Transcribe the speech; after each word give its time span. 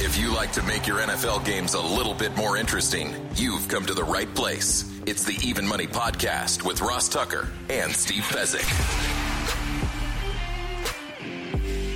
If 0.00 0.16
you 0.16 0.32
like 0.32 0.52
to 0.52 0.62
make 0.62 0.86
your 0.86 0.98
NFL 0.98 1.44
games 1.44 1.74
a 1.74 1.80
little 1.80 2.14
bit 2.14 2.36
more 2.36 2.56
interesting, 2.56 3.12
you've 3.34 3.66
come 3.66 3.84
to 3.84 3.94
the 3.94 4.04
right 4.04 4.32
place. 4.32 4.88
It's 5.06 5.24
the 5.24 5.36
Even 5.44 5.66
Money 5.66 5.88
Podcast 5.88 6.62
with 6.62 6.80
Ross 6.80 7.08
Tucker 7.08 7.48
and 7.68 7.92
Steve 7.92 8.22
Fezzik. 8.22 8.62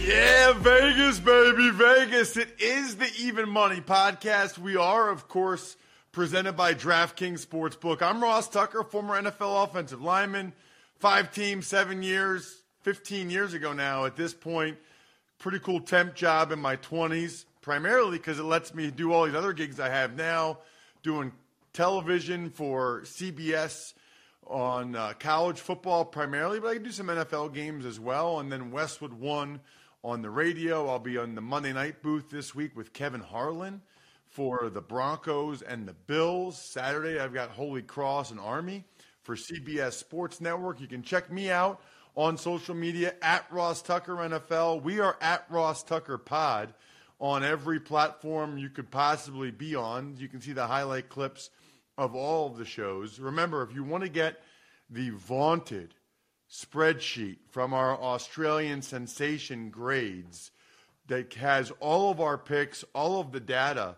Yeah, 0.04 0.52
Vegas, 0.54 1.20
baby, 1.20 1.70
Vegas. 1.70 2.36
It 2.36 2.48
is 2.58 2.96
the 2.96 3.08
Even 3.20 3.48
Money 3.48 3.80
Podcast. 3.80 4.58
We 4.58 4.74
are, 4.76 5.08
of 5.08 5.28
course, 5.28 5.76
presented 6.10 6.56
by 6.56 6.74
DraftKings 6.74 7.46
Sportsbook. 7.46 8.02
I'm 8.02 8.20
Ross 8.20 8.48
Tucker, 8.48 8.82
former 8.82 9.22
NFL 9.22 9.62
offensive 9.62 10.02
lineman, 10.02 10.54
five 10.98 11.32
teams, 11.32 11.68
seven 11.68 12.02
years, 12.02 12.62
15 12.80 13.30
years 13.30 13.54
ago 13.54 13.72
now 13.72 14.06
at 14.06 14.16
this 14.16 14.34
point. 14.34 14.76
Pretty 15.38 15.60
cool 15.60 15.78
temp 15.78 16.16
job 16.16 16.50
in 16.50 16.58
my 16.58 16.76
20s 16.78 17.44
primarily 17.62 18.18
because 18.18 18.38
it 18.38 18.44
lets 18.44 18.74
me 18.74 18.90
do 18.90 19.12
all 19.12 19.24
these 19.24 19.34
other 19.34 19.52
gigs 19.54 19.80
I 19.80 19.88
have 19.88 20.14
now, 20.16 20.58
doing 21.02 21.32
television 21.72 22.50
for 22.50 23.02
CBS 23.04 23.94
on 24.46 24.94
uh, 24.94 25.14
college 25.18 25.60
football 25.60 26.04
primarily, 26.04 26.60
but 26.60 26.68
I 26.68 26.74
can 26.74 26.82
do 26.82 26.90
some 26.90 27.06
NFL 27.06 27.54
games 27.54 27.86
as 27.86 27.98
well. 27.98 28.40
And 28.40 28.52
then 28.52 28.72
Westwood 28.72 29.14
One 29.14 29.60
on 30.04 30.20
the 30.20 30.30
radio. 30.30 30.88
I'll 30.88 30.98
be 30.98 31.16
on 31.16 31.34
the 31.34 31.40
Monday 31.40 31.72
night 31.72 32.02
booth 32.02 32.28
this 32.28 32.54
week 32.54 32.76
with 32.76 32.92
Kevin 32.92 33.20
Harlan 33.20 33.80
for 34.26 34.68
the 34.68 34.80
Broncos 34.80 35.62
and 35.62 35.86
the 35.86 35.92
Bills. 35.92 36.58
Saturday, 36.60 37.20
I've 37.20 37.32
got 37.32 37.50
Holy 37.50 37.82
Cross 37.82 38.32
and 38.32 38.40
Army 38.40 38.84
for 39.22 39.36
CBS 39.36 39.92
Sports 39.92 40.40
Network. 40.40 40.80
You 40.80 40.88
can 40.88 41.02
check 41.02 41.30
me 41.30 41.50
out 41.50 41.80
on 42.16 42.36
social 42.36 42.74
media 42.74 43.14
at 43.22 43.46
Ross 43.50 43.80
Tucker 43.80 44.16
NFL. 44.16 44.82
We 44.82 45.00
are 45.00 45.16
at 45.20 45.46
Ross 45.48 45.82
Tucker 45.82 46.18
Pod 46.18 46.74
on 47.22 47.44
every 47.44 47.78
platform 47.78 48.58
you 48.58 48.68
could 48.68 48.90
possibly 48.90 49.52
be 49.52 49.76
on. 49.76 50.16
You 50.18 50.28
can 50.28 50.40
see 50.40 50.52
the 50.52 50.66
highlight 50.66 51.08
clips 51.08 51.50
of 51.96 52.16
all 52.16 52.48
of 52.48 52.58
the 52.58 52.64
shows. 52.64 53.20
Remember, 53.20 53.62
if 53.62 53.72
you 53.72 53.84
want 53.84 54.02
to 54.02 54.10
get 54.10 54.42
the 54.90 55.10
vaunted 55.10 55.94
spreadsheet 56.50 57.36
from 57.48 57.72
our 57.72 57.96
Australian 57.96 58.82
sensation 58.82 59.70
grades 59.70 60.50
that 61.06 61.32
has 61.34 61.70
all 61.78 62.10
of 62.10 62.20
our 62.20 62.36
picks, 62.36 62.84
all 62.92 63.20
of 63.20 63.30
the 63.30 63.40
data 63.40 63.96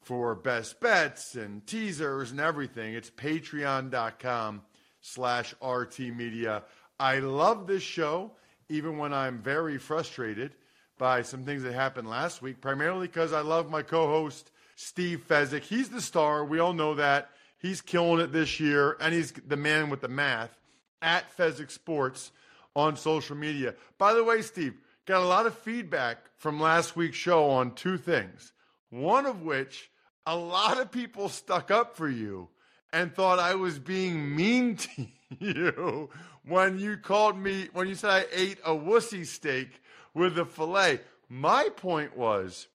for 0.00 0.34
best 0.34 0.80
bets 0.80 1.34
and 1.34 1.66
teasers 1.66 2.30
and 2.30 2.40
everything, 2.40 2.94
it's 2.94 3.10
patreon.com 3.10 4.62
slash 5.02 5.54
RT 5.62 5.98
Media. 6.00 6.62
I 6.98 7.18
love 7.18 7.66
this 7.66 7.82
show, 7.82 8.32
even 8.70 8.96
when 8.96 9.12
I'm 9.12 9.42
very 9.42 9.76
frustrated 9.76 10.54
by 11.02 11.20
some 11.22 11.42
things 11.42 11.64
that 11.64 11.72
happened 11.72 12.08
last 12.08 12.42
week, 12.42 12.60
primarily 12.60 13.08
because 13.08 13.32
I 13.32 13.40
love 13.40 13.68
my 13.68 13.82
co 13.82 14.06
host, 14.06 14.52
Steve 14.76 15.24
Fezzik. 15.28 15.62
He's 15.62 15.88
the 15.88 16.00
star. 16.00 16.44
We 16.44 16.60
all 16.60 16.74
know 16.74 16.94
that. 16.94 17.30
He's 17.58 17.80
killing 17.80 18.20
it 18.20 18.30
this 18.30 18.60
year, 18.60 18.96
and 19.00 19.12
he's 19.12 19.32
the 19.32 19.56
man 19.56 19.90
with 19.90 20.00
the 20.00 20.06
math 20.06 20.56
at 21.02 21.24
Fezzik 21.36 21.72
Sports 21.72 22.30
on 22.76 22.96
social 22.96 23.34
media. 23.34 23.74
By 23.98 24.14
the 24.14 24.22
way, 24.22 24.42
Steve, 24.42 24.74
got 25.04 25.22
a 25.22 25.26
lot 25.26 25.46
of 25.46 25.58
feedback 25.58 26.18
from 26.36 26.60
last 26.60 26.94
week's 26.94 27.16
show 27.16 27.50
on 27.50 27.74
two 27.74 27.98
things. 27.98 28.52
One 28.90 29.26
of 29.26 29.42
which, 29.42 29.90
a 30.24 30.36
lot 30.36 30.78
of 30.78 30.92
people 30.92 31.28
stuck 31.28 31.72
up 31.72 31.96
for 31.96 32.08
you 32.08 32.48
and 32.92 33.12
thought 33.12 33.40
I 33.40 33.56
was 33.56 33.80
being 33.80 34.36
mean 34.36 34.76
to 34.76 35.06
you 35.40 36.10
when 36.46 36.78
you 36.78 36.96
called 36.96 37.36
me, 37.36 37.70
when 37.72 37.88
you 37.88 37.96
said 37.96 38.10
I 38.10 38.24
ate 38.32 38.58
a 38.64 38.70
wussy 38.70 39.26
steak 39.26 39.81
with 40.14 40.34
the 40.34 40.44
filet. 40.44 41.00
My 41.28 41.68
point 41.76 42.16
was 42.16 42.68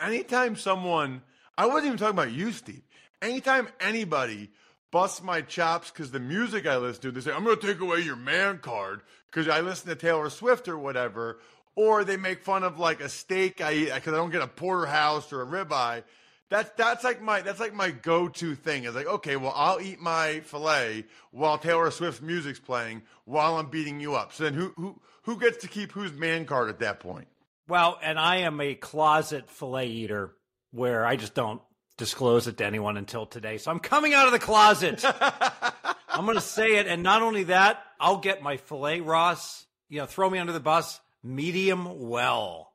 anytime 0.00 0.56
someone, 0.56 1.22
I 1.56 1.66
wasn't 1.66 1.86
even 1.86 1.98
talking 1.98 2.18
about 2.18 2.32
you, 2.32 2.52
Steve. 2.52 2.82
Anytime 3.20 3.68
anybody 3.80 4.50
busts 4.90 5.22
my 5.22 5.40
chops 5.40 5.90
because 5.90 6.10
the 6.10 6.20
music 6.20 6.66
I 6.66 6.76
listen 6.76 7.02
to, 7.02 7.10
they 7.12 7.20
say, 7.20 7.32
I'm 7.32 7.44
going 7.44 7.58
to 7.58 7.66
take 7.66 7.80
away 7.80 8.00
your 8.00 8.16
man 8.16 8.58
card 8.58 9.02
because 9.30 9.48
I 9.48 9.60
listen 9.60 9.88
to 9.88 9.94
Taylor 9.94 10.28
Swift 10.30 10.68
or 10.68 10.78
whatever. 10.78 11.38
Or 11.74 12.04
they 12.04 12.18
make 12.18 12.42
fun 12.42 12.64
of 12.64 12.78
like 12.78 13.00
a 13.00 13.08
steak 13.08 13.60
I 13.60 13.72
eat 13.72 13.94
because 13.94 14.12
I 14.12 14.18
don't 14.18 14.30
get 14.30 14.42
a 14.42 14.46
porterhouse 14.46 15.32
or 15.32 15.40
a 15.42 15.46
ribeye. 15.46 16.02
That's 16.50 16.70
that's 16.76 17.02
like 17.02 17.22
my 17.22 17.40
that's 17.40 17.60
like 17.60 17.72
my 17.72 17.90
go-to 17.90 18.54
thing. 18.54 18.84
Is 18.84 18.94
like, 18.94 19.06
okay, 19.06 19.36
well, 19.36 19.54
I'll 19.56 19.80
eat 19.80 19.98
my 19.98 20.40
fillet 20.40 21.06
while 21.30 21.56
Taylor 21.56 21.90
Swift's 21.90 22.20
music's 22.20 22.58
playing 22.58 23.04
while 23.24 23.56
I'm 23.56 23.70
beating 23.70 24.00
you 24.00 24.14
up. 24.16 24.34
So 24.34 24.44
then 24.44 24.52
who 24.52 24.74
who 24.76 25.00
who 25.22 25.38
gets 25.38 25.58
to 25.58 25.68
keep 25.68 25.92
whose 25.92 26.12
man 26.12 26.44
card 26.46 26.68
at 26.68 26.80
that 26.80 27.00
point? 27.00 27.28
Well, 27.68 27.98
and 28.02 28.18
I 28.18 28.38
am 28.38 28.60
a 28.60 28.74
closet 28.74 29.48
fillet 29.50 29.88
eater 29.88 30.34
where 30.72 31.04
I 31.06 31.16
just 31.16 31.34
don't 31.34 31.60
disclose 31.96 32.46
it 32.48 32.56
to 32.58 32.66
anyone 32.66 32.96
until 32.96 33.26
today. 33.26 33.58
So 33.58 33.70
I'm 33.70 33.78
coming 33.78 34.14
out 34.14 34.26
of 34.26 34.32
the 34.32 34.38
closet. 34.38 35.04
I'm 36.08 36.24
going 36.24 36.36
to 36.36 36.40
say 36.40 36.76
it. 36.76 36.86
And 36.86 37.02
not 37.02 37.22
only 37.22 37.44
that, 37.44 37.82
I'll 38.00 38.18
get 38.18 38.42
my 38.42 38.56
filet 38.56 39.00
Ross, 39.00 39.64
you 39.88 39.98
know, 39.98 40.06
throw 40.06 40.28
me 40.28 40.38
under 40.38 40.52
the 40.52 40.60
bus, 40.60 41.00
medium 41.22 42.08
well. 42.08 42.72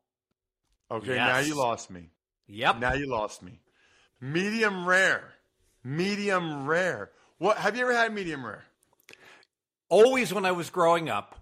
Okay, 0.89 1.15
Yes. 1.15 1.27
now 1.27 1.39
you 1.39 1.55
lost 1.55 1.91
me. 1.91 2.09
Yep. 2.47 2.79
Now 2.79 2.93
you 2.93 3.07
lost 3.07 3.43
me. 3.43 3.59
Medium 4.21 4.87
rare. 4.87 5.33
Medium 5.83 6.65
rare. 6.65 7.11
What 7.39 7.57
have 7.57 7.75
you 7.75 7.83
ever 7.83 7.93
had 7.93 8.13
medium 8.13 8.45
rare? 8.45 8.63
Always 9.89 10.33
when 10.33 10.45
I 10.45 10.51
was 10.51 10.69
growing 10.69 11.09
up, 11.09 11.36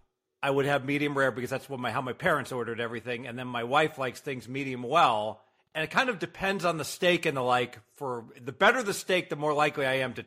I 0.45 0.51
would 0.51 0.67
have 0.67 0.85
medium 0.85 1.17
rare 1.17 1.31
because 1.31 1.49
that's 1.49 1.67
what 1.67 1.79
my 1.79 1.89
how 1.89 2.01
my 2.01 2.13
parents 2.13 2.51
ordered 2.51 2.79
everything, 2.79 3.25
and 3.25 3.37
then 3.37 3.47
my 3.47 3.63
wife 3.63 3.97
likes 3.97 4.19
things 4.19 4.47
medium 4.47 4.83
well. 4.83 5.41
And 5.73 5.83
it 5.83 5.89
kind 5.89 6.07
of 6.07 6.19
depends 6.19 6.63
on 6.65 6.77
the 6.77 6.85
steak 6.85 7.25
and 7.25 7.35
the 7.35 7.41
like. 7.41 7.79
For 7.95 8.25
the 8.39 8.51
better 8.51 8.83
the 8.83 8.93
steak, 8.93 9.29
the 9.29 9.35
more 9.35 9.55
likely 9.55 9.87
I 9.87 9.95
am 9.95 10.13
to 10.13 10.25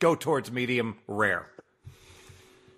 go 0.00 0.14
towards 0.14 0.52
medium 0.52 0.98
rare. 1.08 1.46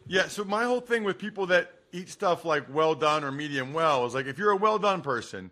Yeah, 0.07 0.29
so 0.29 0.45
my 0.45 0.63
whole 0.63 0.81
thing 0.81 1.03
with 1.03 1.19
people 1.19 1.47
that 1.47 1.73
eat 1.91 2.09
stuff 2.09 2.45
like 2.45 2.73
well 2.73 2.95
done 2.95 3.25
or 3.25 3.33
medium 3.33 3.73
well 3.73 4.07
is 4.07 4.15
like 4.15 4.27
if 4.27 4.39
you're 4.39 4.53
a 4.53 4.57
well 4.57 4.79
done 4.79 5.03
person, 5.03 5.51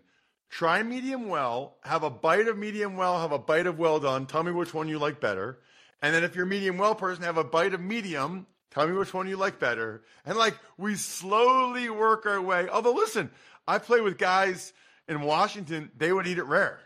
try 0.49 0.81
medium 0.83 1.27
well, 1.27 1.75
have 1.81 2.03
a 2.03 2.09
bite 2.09 2.47
of 2.47 2.57
medium 2.57 2.95
well, 2.95 3.19
have 3.19 3.33
a 3.33 3.39
bite 3.39 3.67
of 3.67 3.77
well 3.77 3.99
done, 3.99 4.25
tell 4.25 4.43
me 4.43 4.53
which 4.53 4.73
one 4.73 4.87
you 4.87 4.99
like 4.99 5.19
better. 5.19 5.59
And 6.01 6.15
then 6.15 6.23
if 6.23 6.33
you're 6.33 6.45
a 6.45 6.47
medium 6.47 6.77
well 6.77 6.95
person, 6.95 7.25
have 7.25 7.35
a 7.35 7.43
bite 7.43 7.73
of 7.73 7.81
medium, 7.81 8.47
tell 8.75 8.87
me 8.87 8.93
which 8.93 9.13
one 9.13 9.27
you 9.27 9.37
like 9.37 9.57
better. 9.57 10.03
And 10.25 10.37
like 10.37 10.55
we 10.77 10.95
slowly 10.95 11.89
work 11.89 12.27
our 12.27 12.41
way. 12.41 12.69
Although 12.69 12.93
listen, 12.93 13.31
I 13.67 13.79
play 13.79 14.01
with 14.01 14.19
guys 14.19 14.73
in 15.07 15.21
Washington, 15.21 15.89
they 15.97 16.11
would 16.11 16.27
eat 16.27 16.37
it 16.37 16.45
rare. 16.45 16.79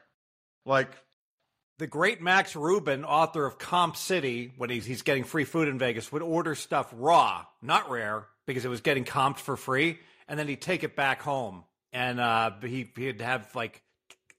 Like 0.65 0.91
the 1.79 1.87
great 1.87 2.21
Max 2.21 2.55
Rubin, 2.55 3.03
author 3.03 3.45
of 3.45 3.57
Comp 3.57 3.97
City, 3.97 4.53
when 4.57 4.69
he's, 4.69 4.85
he's 4.85 5.01
getting 5.01 5.23
free 5.23 5.45
food 5.45 5.67
in 5.67 5.79
Vegas, 5.79 6.11
would 6.11 6.21
order 6.21 6.53
stuff 6.53 6.93
raw, 6.95 7.45
not 7.61 7.89
rare, 7.89 8.27
because 8.45 8.65
it 8.65 8.69
was 8.69 8.81
getting 8.81 9.05
comped 9.05 9.37
for 9.37 9.55
free, 9.55 9.97
and 10.27 10.37
then 10.37 10.47
he'd 10.47 10.61
take 10.61 10.83
it 10.83 10.95
back 10.95 11.21
home, 11.21 11.63
and 11.93 12.19
uh, 12.19 12.51
he, 12.61 12.91
he'd 12.95 13.21
have 13.21 13.55
like 13.55 13.81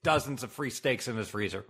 dozens 0.03 0.43
of 0.43 0.51
free 0.51 0.69
steaks 0.69 1.07
in 1.07 1.17
his 1.17 1.29
freezer. 1.29 1.65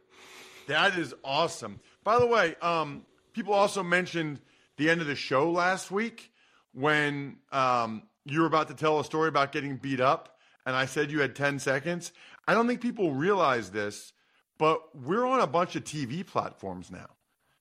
That 0.68 0.98
is 0.98 1.14
awesome. 1.24 1.80
By 2.04 2.20
the 2.20 2.28
way, 2.28 2.56
um, 2.62 3.06
people 3.34 3.54
also 3.54 3.82
mentioned 3.82 4.40
the 4.78 4.90
end 4.90 5.02
of 5.02 5.08
the 5.08 5.16
show 5.16 5.52
last 5.52 5.92
week 5.92 6.32
when 6.74 7.38
um, 7.52 8.04
you 8.26 8.42
were 8.42 8.48
about 8.48 8.68
to 8.70 8.74
tell 8.74 9.00
a 9.00 9.04
story 9.04 9.28
about 9.28 9.52
getting 9.52 9.78
beat 9.78 10.00
up, 10.00 10.38
and 10.66 10.76
I 10.76 10.86
said 10.86 11.12
you 11.12 11.22
had 11.22 11.36
10 11.36 11.60
seconds. 11.60 12.12
I 12.48 12.54
don't 12.54 12.68
think 12.68 12.82
people 12.82 13.12
realize 13.12 13.72
this 13.72 14.14
but 14.62 14.96
we're 14.96 15.26
on 15.26 15.40
a 15.40 15.48
bunch 15.48 15.76
of 15.76 15.84
TV 15.84 16.24
platforms 16.24 16.92
now. 16.92 17.08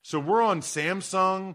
So 0.03 0.21
we're 0.21 0.43
on 0.43 0.61
Samsung 0.61 1.55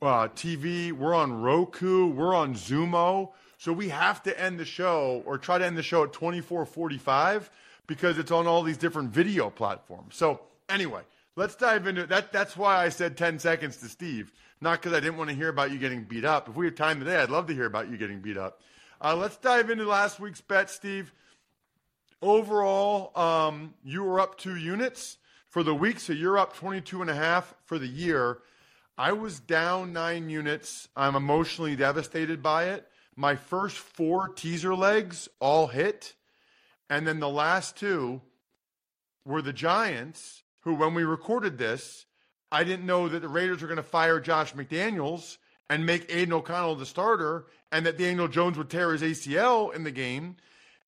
uh, 0.00 0.28
TV, 0.28 0.90
we're 0.90 1.12
on 1.12 1.42
Roku, 1.42 2.06
we're 2.06 2.34
on 2.34 2.54
Xumo. 2.54 3.32
So 3.58 3.74
we 3.74 3.90
have 3.90 4.22
to 4.22 4.40
end 4.40 4.58
the 4.58 4.64
show 4.64 5.22
or 5.26 5.36
try 5.36 5.58
to 5.58 5.66
end 5.66 5.76
the 5.76 5.82
show 5.82 6.04
at 6.04 6.14
24:45 6.14 7.50
because 7.86 8.16
it's 8.16 8.30
on 8.30 8.46
all 8.46 8.62
these 8.62 8.78
different 8.78 9.10
video 9.10 9.50
platforms. 9.50 10.16
So 10.16 10.40
anyway, 10.66 11.02
let's 11.36 11.54
dive 11.54 11.86
into 11.86 12.06
that. 12.06 12.32
That's 12.32 12.56
why 12.56 12.84
I 12.84 12.88
said 12.88 13.16
10 13.16 13.38
seconds 13.38 13.76
to 13.78 13.88
Steve, 13.88 14.32
not 14.60 14.80
because 14.80 14.96
I 14.96 15.00
didn't 15.00 15.18
want 15.18 15.30
to 15.30 15.36
hear 15.36 15.48
about 15.48 15.70
you 15.70 15.78
getting 15.78 16.02
beat 16.02 16.24
up. 16.24 16.48
If 16.48 16.56
we 16.56 16.66
have 16.66 16.74
time 16.74 16.98
today, 16.98 17.16
I'd 17.16 17.30
love 17.30 17.46
to 17.46 17.54
hear 17.54 17.66
about 17.66 17.90
you 17.90 17.96
getting 17.96 18.20
beat 18.20 18.36
up. 18.36 18.60
Uh, 19.00 19.14
let's 19.14 19.36
dive 19.36 19.70
into 19.70 19.84
last 19.84 20.18
week's 20.18 20.40
bet, 20.40 20.70
Steve. 20.70 21.12
Overall, 22.22 23.12
um, 23.14 23.74
you 23.84 24.02
were 24.02 24.18
up 24.18 24.38
two 24.38 24.56
units 24.56 25.18
for 25.48 25.62
the 25.62 25.74
week, 25.74 26.00
so 26.00 26.12
you're 26.12 26.38
up 26.38 26.56
22 26.56 27.02
and 27.02 27.10
a 27.10 27.14
half 27.14 27.54
for 27.64 27.78
the 27.78 27.86
year. 27.86 28.38
I 28.98 29.12
was 29.12 29.38
down 29.38 29.92
nine 29.92 30.30
units. 30.30 30.88
I'm 30.96 31.14
emotionally 31.14 31.76
devastated 31.76 32.42
by 32.42 32.70
it. 32.70 32.88
My 33.14 33.36
first 33.36 33.76
four 33.76 34.28
teaser 34.28 34.74
legs 34.74 35.28
all 35.40 35.66
hit. 35.66 36.14
And 36.88 37.06
then 37.06 37.20
the 37.20 37.28
last 37.28 37.76
two 37.76 38.22
were 39.24 39.42
the 39.42 39.52
Giants, 39.52 40.42
who, 40.66 40.74
when 40.74 40.94
we 40.94 41.04
recorded 41.04 41.58
this, 41.58 42.06
I 42.50 42.64
didn't 42.64 42.86
know 42.86 43.08
that 43.08 43.22
the 43.22 43.28
Raiders 43.28 43.62
were 43.62 43.68
going 43.68 43.76
to 43.76 43.84
fire 43.84 44.18
Josh 44.18 44.52
McDaniels 44.52 45.38
and 45.70 45.86
make 45.86 46.12
Aidan 46.12 46.32
O'Connell 46.32 46.74
the 46.74 46.84
starter, 46.84 47.46
and 47.70 47.86
that 47.86 47.96
Daniel 47.96 48.26
Jones 48.26 48.58
would 48.58 48.68
tear 48.68 48.90
his 48.90 49.02
ACL 49.02 49.72
in 49.72 49.84
the 49.84 49.92
game 49.92 50.34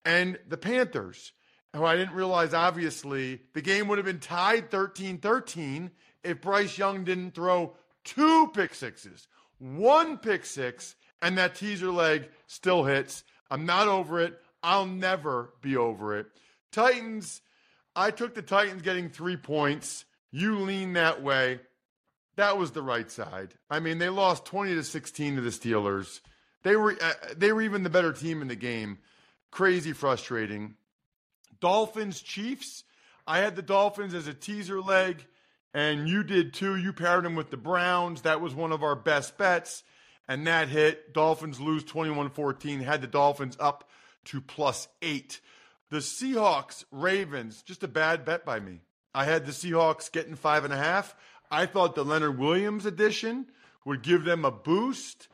and 0.05 0.37
the 0.49 0.57
Panthers, 0.57 1.31
who 1.77 1.85
I 1.85 1.95
didn't 1.95 2.17
realize, 2.17 2.55
obviously, 2.55 3.41
the 3.55 3.63
game 3.63 3.87
would 3.87 3.99
have 3.99 4.05
been 4.05 4.19
tied 4.19 4.69
13 4.69 5.19
13 5.19 5.93
if 6.25 6.41
Bryce 6.41 6.77
Young 6.77 7.05
didn't 7.05 7.37
throw 7.37 7.77
two 8.03 8.49
pick 8.49 8.75
sixes, 8.75 9.29
one 9.59 10.19
pick 10.19 10.45
six, 10.45 10.97
and 11.23 11.39
that 11.39 11.55
teaser 11.55 11.93
leg 11.93 12.31
still 12.49 12.83
hits. 12.83 13.23
I'm 13.49 13.65
not 13.65 13.87
over 13.87 14.21
it. 14.21 14.41
I'll 14.61 14.87
never 14.87 15.53
be 15.63 15.77
over 15.77 16.19
it. 16.19 16.27
Titans, 16.73 17.43
I 17.99 18.13
took 18.13 18.37
the 18.37 18.43
Titans 18.43 18.83
getting 18.83 19.11
three 19.11 19.37
points. 19.37 20.05
You 20.31 20.61
lean 20.61 20.93
that 20.93 21.21
way. 21.21 21.59
That 22.37 22.57
was 22.57 22.71
the 22.71 22.83
right 22.83 23.11
side. 23.11 23.55
I 23.69 23.81
mean, 23.81 23.99
they 23.99 24.09
lost 24.09 24.45
20 24.45 24.77
to 24.77 24.85
16 24.85 25.35
to 25.35 25.41
the 25.41 25.51
Steelers. 25.51 26.21
They 26.63 26.77
were 26.77 26.97
uh, 27.01 27.13
they 27.37 27.53
were 27.53 27.63
even 27.63 27.83
the 27.83 27.91
better 27.91 28.13
team 28.13 28.41
in 28.41 28.47
the 28.47 28.55
game. 28.55 28.99
Crazy 29.51 29.93
frustrating. 29.93 30.77
Dolphins, 31.61 32.21
Chiefs. 32.21 32.85
I 33.27 33.39
had 33.39 33.57
the 33.57 33.63
Dolphins 33.63 34.15
as 34.15 34.29
a 34.29 34.35
teaser 34.35 34.81
leg, 34.81 35.27
and 35.75 36.09
you 36.09 36.23
did 36.23 36.55
too. 36.55 36.77
You 36.77 36.93
paired 36.93 37.25
them 37.25 37.35
with 37.35 37.51
the 37.51 37.57
Browns. 37.57 38.23
That 38.23 38.41
was 38.41 38.55
one 38.55 38.71
of 38.71 38.85
our 38.85 38.95
best 38.95 39.37
bets, 39.37 39.83
and 40.29 40.47
that 40.47 40.69
hit. 40.69 41.13
Dolphins 41.13 41.61
lose 41.61 41.83
21 41.83 42.31
14, 42.31 42.81
had 42.81 43.01
the 43.01 43.09
Dolphins 43.09 43.57
up 43.59 43.89
to 44.27 44.41
plus 44.41 44.87
eight. 45.03 45.41
The 45.91 45.99
Seahawks, 45.99 46.85
Ravens, 46.91 47.63
just 47.63 47.83
a 47.83 47.89
bad 47.89 48.25
bet 48.25 48.45
by 48.45 48.61
me. 48.61 48.81
I 49.15 49.25
had 49.25 49.47
the 49.47 49.53
Seahawks 49.53 50.13
getting 50.13 50.35
five 50.35 50.65
and 50.65 50.73
a 50.73 50.77
half. 50.77 51.17
I 51.51 51.67
thought 51.67 51.95
the 51.95 52.05
Leonard 52.05 52.39
Williams 52.39 52.85
addition 52.85 53.47
would 53.87 54.03
give 54.03 54.25
them 54.25 54.45
a 54.45 54.51
boost, 54.51 55.29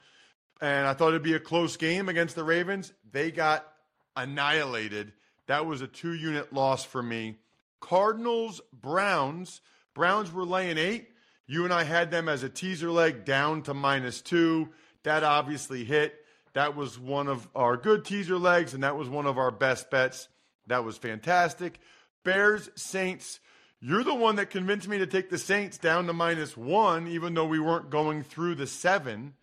and 0.60 0.86
I 0.86 0.94
thought 0.94 1.08
it'd 1.08 1.22
be 1.22 1.34
a 1.34 1.40
close 1.40 1.76
game 1.76 2.08
against 2.08 2.36
the 2.36 2.44
Ravens. 2.44 2.92
They 3.10 3.32
got 3.32 3.66
annihilated. 4.14 5.12
That 5.46 5.66
was 5.66 5.80
a 5.80 5.88
two 5.88 6.14
unit 6.14 6.52
loss 6.52 6.84
for 6.84 7.02
me. 7.02 7.38
Cardinals, 7.80 8.60
Browns. 8.72 9.60
Browns 9.92 10.32
were 10.32 10.44
laying 10.44 10.78
eight. 10.78 11.08
You 11.46 11.64
and 11.64 11.72
I 11.72 11.82
had 11.82 12.10
them 12.10 12.28
as 12.28 12.42
a 12.42 12.48
teaser 12.48 12.90
leg 12.90 13.24
down 13.24 13.62
to 13.62 13.74
minus 13.74 14.22
two. 14.22 14.70
That 15.02 15.24
obviously 15.24 15.84
hit. 15.84 16.14
That 16.54 16.76
was 16.76 16.98
one 16.98 17.26
of 17.26 17.48
our 17.54 17.76
good 17.76 18.04
teaser 18.04 18.38
legs, 18.38 18.72
and 18.72 18.84
that 18.84 18.96
was 18.96 19.08
one 19.08 19.26
of 19.26 19.36
our 19.36 19.50
best 19.50 19.90
bets. 19.90 20.28
That 20.66 20.84
was 20.84 20.96
fantastic. 20.96 21.80
Bears, 22.24 22.70
Saints. 22.74 23.40
You're 23.80 24.04
the 24.04 24.14
one 24.14 24.36
that 24.36 24.50
convinced 24.50 24.88
me 24.88 24.98
to 24.98 25.06
take 25.06 25.28
the 25.28 25.38
Saints 25.38 25.76
down 25.76 26.06
to 26.06 26.12
minus 26.12 26.56
one, 26.56 27.06
even 27.08 27.34
though 27.34 27.46
we 27.46 27.60
weren't 27.60 27.90
going 27.90 28.22
through 28.22 28.54
the 28.54 28.66
seven. 28.66 29.34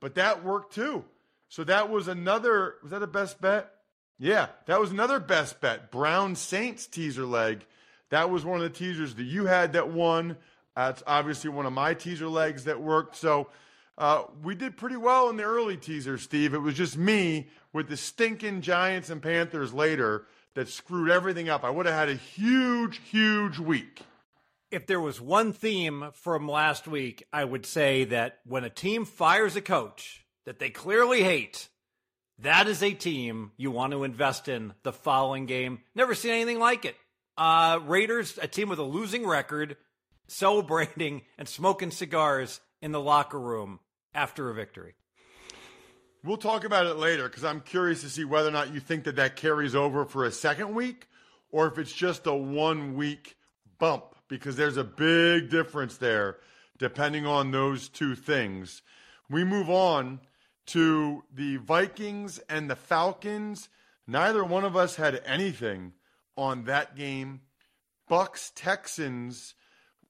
But 0.00 0.16
that 0.16 0.44
worked 0.44 0.74
too. 0.74 1.04
So 1.48 1.64
that 1.64 1.88
was 1.90 2.08
another, 2.08 2.74
was 2.82 2.90
that 2.90 3.02
a 3.02 3.06
best 3.06 3.40
bet? 3.40 3.70
Yeah, 4.18 4.48
that 4.66 4.80
was 4.80 4.90
another 4.90 5.20
best 5.20 5.60
bet. 5.60 5.90
Brown 5.90 6.36
Saints 6.36 6.86
teaser 6.86 7.24
leg. 7.24 7.64
That 8.10 8.30
was 8.30 8.44
one 8.44 8.56
of 8.56 8.62
the 8.62 8.78
teasers 8.78 9.14
that 9.14 9.24
you 9.24 9.46
had 9.46 9.72
that 9.74 9.88
won. 9.88 10.36
That's 10.74 11.02
obviously 11.06 11.50
one 11.50 11.66
of 11.66 11.72
my 11.72 11.94
teaser 11.94 12.28
legs 12.28 12.64
that 12.64 12.80
worked. 12.80 13.16
So 13.16 13.48
uh, 13.98 14.24
we 14.42 14.54
did 14.54 14.76
pretty 14.76 14.96
well 14.96 15.30
in 15.30 15.36
the 15.36 15.44
early 15.44 15.76
teaser, 15.76 16.18
Steve. 16.18 16.54
It 16.54 16.58
was 16.58 16.74
just 16.74 16.96
me 16.96 17.48
with 17.72 17.88
the 17.88 17.96
stinking 17.96 18.60
Giants 18.60 19.10
and 19.10 19.22
Panthers 19.22 19.72
later 19.72 20.26
that 20.56 20.68
screwed 20.70 21.10
everything 21.10 21.50
up. 21.50 21.64
I 21.64 21.70
would 21.70 21.86
have 21.86 21.94
had 21.94 22.08
a 22.08 22.14
huge, 22.14 23.00
huge 23.10 23.58
week. 23.58 24.00
If 24.70 24.86
there 24.86 25.00
was 25.00 25.20
one 25.20 25.52
theme 25.52 26.08
from 26.14 26.48
last 26.48 26.88
week, 26.88 27.24
I 27.32 27.44
would 27.44 27.66
say 27.66 28.04
that 28.04 28.38
when 28.46 28.64
a 28.64 28.70
team 28.70 29.04
fires 29.04 29.54
a 29.54 29.60
coach 29.60 30.24
that 30.46 30.58
they 30.58 30.70
clearly 30.70 31.22
hate, 31.22 31.68
that 32.38 32.68
is 32.68 32.82
a 32.82 32.94
team 32.94 33.52
you 33.58 33.70
want 33.70 33.92
to 33.92 34.02
invest 34.02 34.48
in 34.48 34.72
the 34.82 34.92
following 34.92 35.44
game. 35.44 35.80
Never 35.94 36.14
seen 36.14 36.32
anything 36.32 36.58
like 36.58 36.86
it. 36.86 36.96
Uh, 37.36 37.78
Raiders, 37.84 38.38
a 38.40 38.48
team 38.48 38.70
with 38.70 38.78
a 38.78 38.82
losing 38.82 39.26
record, 39.26 39.76
celebrating 40.26 41.22
and 41.36 41.46
smoking 41.46 41.90
cigars 41.90 42.60
in 42.80 42.92
the 42.92 43.00
locker 43.00 43.38
room 43.38 43.78
after 44.14 44.48
a 44.48 44.54
victory. 44.54 44.94
We'll 46.26 46.36
talk 46.36 46.64
about 46.64 46.88
it 46.88 46.96
later 46.96 47.28
because 47.28 47.44
I'm 47.44 47.60
curious 47.60 48.00
to 48.00 48.10
see 48.10 48.24
whether 48.24 48.48
or 48.48 48.50
not 48.52 48.74
you 48.74 48.80
think 48.80 49.04
that 49.04 49.14
that 49.14 49.36
carries 49.36 49.76
over 49.76 50.04
for 50.04 50.24
a 50.24 50.32
second 50.32 50.74
week 50.74 51.06
or 51.52 51.68
if 51.68 51.78
it's 51.78 51.92
just 51.92 52.26
a 52.26 52.34
one 52.34 52.96
week 52.96 53.36
bump 53.78 54.16
because 54.26 54.56
there's 54.56 54.76
a 54.76 54.82
big 54.82 55.50
difference 55.50 55.98
there 55.98 56.38
depending 56.78 57.26
on 57.26 57.52
those 57.52 57.88
two 57.88 58.16
things. 58.16 58.82
We 59.30 59.44
move 59.44 59.70
on 59.70 60.18
to 60.66 61.22
the 61.32 61.58
Vikings 61.58 62.40
and 62.48 62.68
the 62.68 62.74
Falcons. 62.74 63.68
Neither 64.08 64.42
one 64.42 64.64
of 64.64 64.76
us 64.76 64.96
had 64.96 65.22
anything 65.24 65.92
on 66.36 66.64
that 66.64 66.96
game. 66.96 67.42
Bucks 68.08 68.50
Texans. 68.56 69.54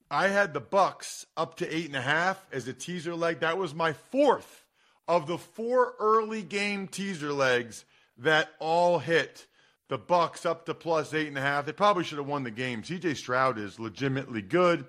I 0.09 0.29
had 0.29 0.55
the 0.55 0.61
Bucks 0.61 1.27
up 1.37 1.57
to 1.57 1.75
eight 1.75 1.85
and 1.85 1.95
a 1.95 2.01
half 2.01 2.43
as 2.51 2.67
a 2.67 2.73
teaser 2.73 3.13
leg. 3.13 3.41
That 3.41 3.59
was 3.59 3.75
my 3.75 3.93
fourth 3.93 4.63
of 5.07 5.27
the 5.27 5.37
four 5.37 5.93
early 5.99 6.41
game 6.41 6.87
teaser 6.87 7.33
legs 7.33 7.85
that 8.17 8.49
all 8.59 8.99
hit. 8.99 9.47
The 9.89 9.97
Bucks 9.97 10.45
up 10.45 10.65
to 10.65 10.73
plus 10.73 11.13
eight 11.13 11.29
and 11.29 11.37
a 11.37 11.41
half. 11.41 11.65
They 11.65 11.71
probably 11.71 12.03
should 12.03 12.17
have 12.17 12.27
won 12.27 12.43
the 12.43 12.51
game. 12.51 12.83
CJ 12.83 13.15
Stroud 13.15 13.57
is 13.57 13.79
legitimately 13.79 14.41
good. 14.41 14.85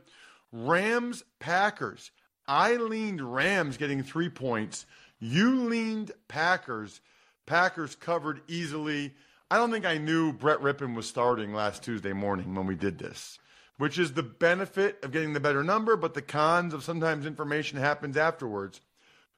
Rams 0.50 1.22
Packers. 1.38 2.10
I 2.48 2.76
leaned 2.76 3.20
Rams 3.20 3.76
getting 3.76 4.02
three 4.02 4.28
points. 4.28 4.86
You 5.20 5.64
leaned 5.64 6.12
Packers. 6.26 7.00
Packers 7.46 7.94
covered 7.94 8.40
easily. 8.48 9.14
I 9.50 9.56
don't 9.56 9.70
think 9.70 9.86
I 9.86 9.98
knew 9.98 10.32
Brett 10.32 10.60
Rypien 10.60 10.94
was 10.94 11.08
starting 11.08 11.54
last 11.54 11.82
Tuesday 11.82 12.12
morning 12.12 12.54
when 12.54 12.66
we 12.66 12.74
did 12.74 12.98
this, 12.98 13.38
which 13.76 13.98
is 13.98 14.12
the 14.12 14.22
benefit 14.22 15.02
of 15.04 15.12
getting 15.12 15.32
the 15.32 15.40
better 15.40 15.62
number, 15.62 15.96
but 15.96 16.14
the 16.14 16.22
cons 16.22 16.74
of 16.74 16.82
sometimes 16.82 17.24
information 17.24 17.78
happens 17.78 18.16
afterwards. 18.16 18.80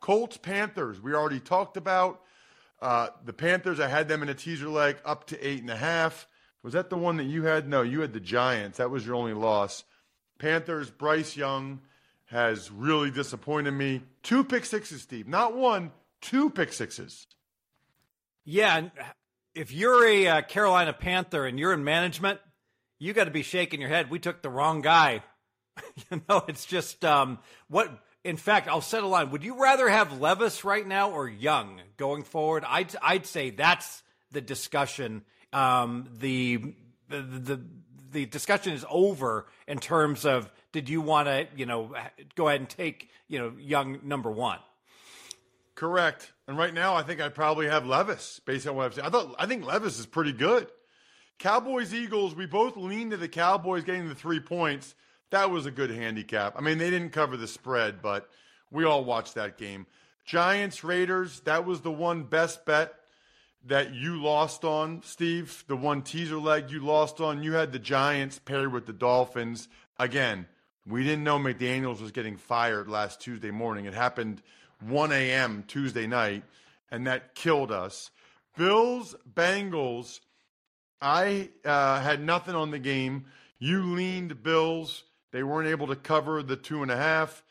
Colts 0.00 0.36
Panthers, 0.36 1.00
we 1.00 1.14
already 1.14 1.40
talked 1.40 1.76
about. 1.76 2.22
Uh, 2.80 3.08
the 3.24 3.32
Panthers, 3.32 3.78
I 3.78 3.88
had 3.88 4.08
them 4.08 4.22
in 4.22 4.28
a 4.28 4.34
teaser 4.34 4.68
leg 4.68 4.96
up 5.04 5.26
to 5.28 5.46
eight 5.46 5.60
and 5.60 5.70
a 5.70 5.76
half. 5.76 6.26
Was 6.62 6.72
that 6.72 6.90
the 6.90 6.96
one 6.96 7.18
that 7.18 7.24
you 7.24 7.44
had? 7.44 7.68
No, 7.68 7.82
you 7.82 8.00
had 8.00 8.12
the 8.12 8.20
Giants. 8.20 8.78
That 8.78 8.90
was 8.90 9.04
your 9.04 9.14
only 9.14 9.34
loss. 9.34 9.84
Panthers, 10.38 10.90
Bryce 10.90 11.36
Young 11.36 11.80
has 12.26 12.70
really 12.70 13.10
disappointed 13.10 13.72
me. 13.72 14.02
Two 14.22 14.44
pick 14.44 14.64
sixes, 14.64 15.02
Steve. 15.02 15.28
Not 15.28 15.54
one, 15.54 15.92
two 16.20 16.48
pick 16.48 16.72
sixes. 16.72 17.26
Yeah. 18.44 18.88
If 19.54 19.72
you're 19.72 20.06
a 20.06 20.26
uh, 20.28 20.42
Carolina 20.42 20.92
Panther 20.92 21.44
and 21.44 21.58
you're 21.58 21.74
in 21.74 21.84
management, 21.84 22.40
you 22.98 23.12
got 23.12 23.24
to 23.24 23.30
be 23.30 23.42
shaking 23.42 23.80
your 23.80 23.90
head. 23.90 24.10
We 24.10 24.18
took 24.18 24.42
the 24.42 24.50
wrong 24.50 24.80
guy 24.80 25.22
you 26.10 26.22
know, 26.28 26.44
it's 26.48 26.64
just 26.64 27.04
um, 27.04 27.38
what. 27.68 27.90
In 28.22 28.36
fact, 28.36 28.68
I'll 28.68 28.82
set 28.82 29.02
a 29.02 29.06
line. 29.06 29.30
Would 29.30 29.44
you 29.44 29.60
rather 29.60 29.88
have 29.88 30.20
Levis 30.20 30.64
right 30.64 30.86
now 30.86 31.10
or 31.10 31.28
Young 31.28 31.80
going 31.96 32.22
forward? 32.22 32.64
I'd 32.66 32.94
I'd 33.02 33.26
say 33.26 33.50
that's 33.50 34.02
the 34.30 34.40
discussion. 34.40 35.22
Um, 35.52 36.08
the, 36.18 36.74
the 37.08 37.22
the 37.22 37.60
the 38.12 38.26
discussion 38.26 38.74
is 38.74 38.84
over 38.90 39.46
in 39.66 39.78
terms 39.78 40.26
of 40.26 40.50
did 40.72 40.88
you 40.88 41.00
want 41.00 41.28
to 41.28 41.46
you 41.56 41.64
know 41.64 41.94
go 42.34 42.48
ahead 42.48 42.60
and 42.60 42.68
take 42.68 43.08
you 43.26 43.38
know 43.38 43.52
Young 43.58 44.00
number 44.02 44.30
one. 44.30 44.58
Correct. 45.74 46.30
And 46.46 46.58
right 46.58 46.74
now, 46.74 46.94
I 46.94 47.02
think 47.02 47.22
I 47.22 47.30
probably 47.30 47.68
have 47.68 47.86
Levis 47.86 48.40
based 48.44 48.66
on 48.66 48.76
what 48.76 48.84
I've 48.84 48.94
seen. 48.94 49.04
I 49.04 49.08
thought 49.08 49.34
I 49.38 49.46
think 49.46 49.64
Levis 49.64 49.98
is 49.98 50.04
pretty 50.04 50.32
good. 50.32 50.66
Cowboys 51.38 51.94
Eagles. 51.94 52.34
We 52.34 52.44
both 52.44 52.76
lean 52.76 53.10
to 53.10 53.16
the 53.16 53.28
Cowboys 53.28 53.84
getting 53.84 54.08
the 54.08 54.14
three 54.14 54.40
points. 54.40 54.94
That 55.30 55.50
was 55.50 55.66
a 55.66 55.70
good 55.70 55.90
handicap. 55.90 56.54
I 56.56 56.60
mean, 56.60 56.78
they 56.78 56.90
didn't 56.90 57.10
cover 57.10 57.36
the 57.36 57.46
spread, 57.46 58.02
but 58.02 58.28
we 58.70 58.84
all 58.84 59.04
watched 59.04 59.34
that 59.36 59.58
game. 59.58 59.86
Giants 60.24 60.84
Raiders. 60.84 61.40
That 61.40 61.64
was 61.64 61.80
the 61.80 61.90
one 61.90 62.24
best 62.24 62.64
bet 62.64 62.94
that 63.66 63.94
you 63.94 64.22
lost 64.22 64.64
on, 64.64 65.02
Steve. 65.04 65.64
The 65.66 65.76
one 65.76 66.02
teaser 66.02 66.38
leg 66.38 66.70
you 66.70 66.80
lost 66.80 67.20
on. 67.20 67.42
You 67.42 67.54
had 67.54 67.72
the 67.72 67.78
Giants 67.78 68.38
paired 68.38 68.72
with 68.72 68.86
the 68.86 68.92
Dolphins. 68.92 69.68
Again, 69.98 70.46
we 70.86 71.04
didn't 71.04 71.24
know 71.24 71.38
McDaniels 71.38 72.00
was 72.00 72.10
getting 72.10 72.36
fired 72.36 72.88
last 72.88 73.20
Tuesday 73.20 73.50
morning. 73.50 73.84
It 73.84 73.94
happened 73.94 74.42
1 74.86 75.12
a.m. 75.12 75.64
Tuesday 75.66 76.06
night, 76.06 76.42
and 76.90 77.06
that 77.06 77.34
killed 77.34 77.70
us. 77.70 78.10
Bills, 78.56 79.14
Bengals. 79.32 80.20
I 81.02 81.50
uh, 81.64 82.00
had 82.00 82.22
nothing 82.22 82.54
on 82.54 82.70
the 82.70 82.78
game. 82.78 83.26
You 83.58 83.94
leaned 83.94 84.42
Bills. 84.42 85.04
They 85.32 85.42
weren't 85.42 85.68
able 85.68 85.86
to 85.88 85.96
cover 85.96 86.42
the 86.42 86.56
two 86.56 86.82
and 86.82 86.90
a 86.90 86.96
half. 86.96 87.42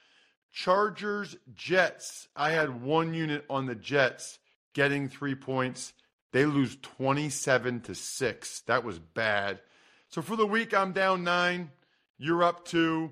Chargers, 0.52 1.38
Jets. 1.54 2.28
I 2.36 2.52
had 2.52 2.82
one 2.82 3.14
unit 3.14 3.46
on 3.50 3.66
the 3.66 3.76
Jets 3.76 4.40
getting 4.74 5.10
three 5.10 5.36
points. 5.36 5.94
They 6.32 6.46
lose 6.46 6.78
27 6.82 7.82
to 7.82 7.96
6. 7.96 8.62
That 8.62 8.84
was 8.84 9.00
bad. 9.00 9.62
So 10.10 10.22
for 10.22 10.36
the 10.36 10.46
week, 10.46 10.74
I'm 10.74 10.92
down 10.92 11.24
nine. 11.24 11.72
You're 12.18 12.44
up 12.44 12.66
two. 12.66 13.12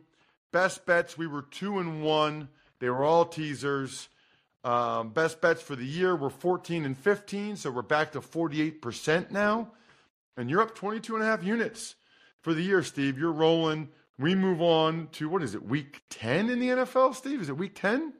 Best 0.51 0.85
bets, 0.85 1.17
we 1.17 1.27
were 1.27 1.43
two 1.43 1.79
and 1.79 2.03
one. 2.03 2.49
They 2.79 2.89
were 2.89 3.03
all 3.03 3.25
teasers. 3.25 4.09
Um, 4.63 5.09
best 5.09 5.39
bets 5.39 5.61
for 5.61 5.75
the 5.75 5.85
year 5.85 6.15
were 6.15 6.29
14 6.29 6.85
and 6.85 6.97
15, 6.97 7.57
so 7.57 7.71
we're 7.71 7.81
back 7.81 8.13
to 8.13 8.21
48% 8.21 9.31
now. 9.31 9.71
And 10.35 10.49
you're 10.49 10.61
up 10.61 10.75
22 10.75 11.15
and 11.15 11.23
a 11.23 11.27
half 11.27 11.43
units 11.43 11.95
for 12.41 12.53
the 12.53 12.61
year, 12.61 12.83
Steve. 12.83 13.17
You're 13.17 13.31
rolling. 13.31 13.89
We 14.19 14.33
move 14.33 14.61
on 14.61 15.09
to 15.13 15.29
what 15.29 15.43
is 15.43 15.53
it, 15.53 15.63
week 15.63 16.01
10 16.09 16.49
in 16.49 16.59
the 16.59 16.69
NFL, 16.69 17.13
Steve? 17.13 17.41
Is 17.41 17.49
it 17.49 17.57
week 17.57 17.75
10? 17.75 18.13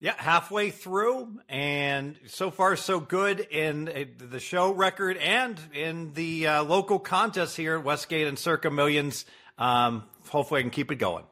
Yeah, 0.00 0.14
halfway 0.16 0.70
through, 0.70 1.38
and 1.48 2.18
so 2.26 2.50
far 2.50 2.76
so 2.76 3.00
good 3.00 3.40
in 3.40 3.88
uh, 3.88 4.04
the 4.18 4.40
show 4.40 4.72
record 4.72 5.16
and 5.16 5.58
in 5.72 6.12
the 6.12 6.46
uh, 6.46 6.64
local 6.64 6.98
contest 6.98 7.56
here 7.56 7.78
at 7.78 7.84
Westgate 7.84 8.26
and 8.26 8.38
Circa 8.38 8.70
Millions. 8.70 9.24
Um, 9.56 10.04
hopefully, 10.28 10.60
I 10.60 10.62
can 10.62 10.70
keep 10.70 10.90
it 10.90 10.96
going. 10.96 11.24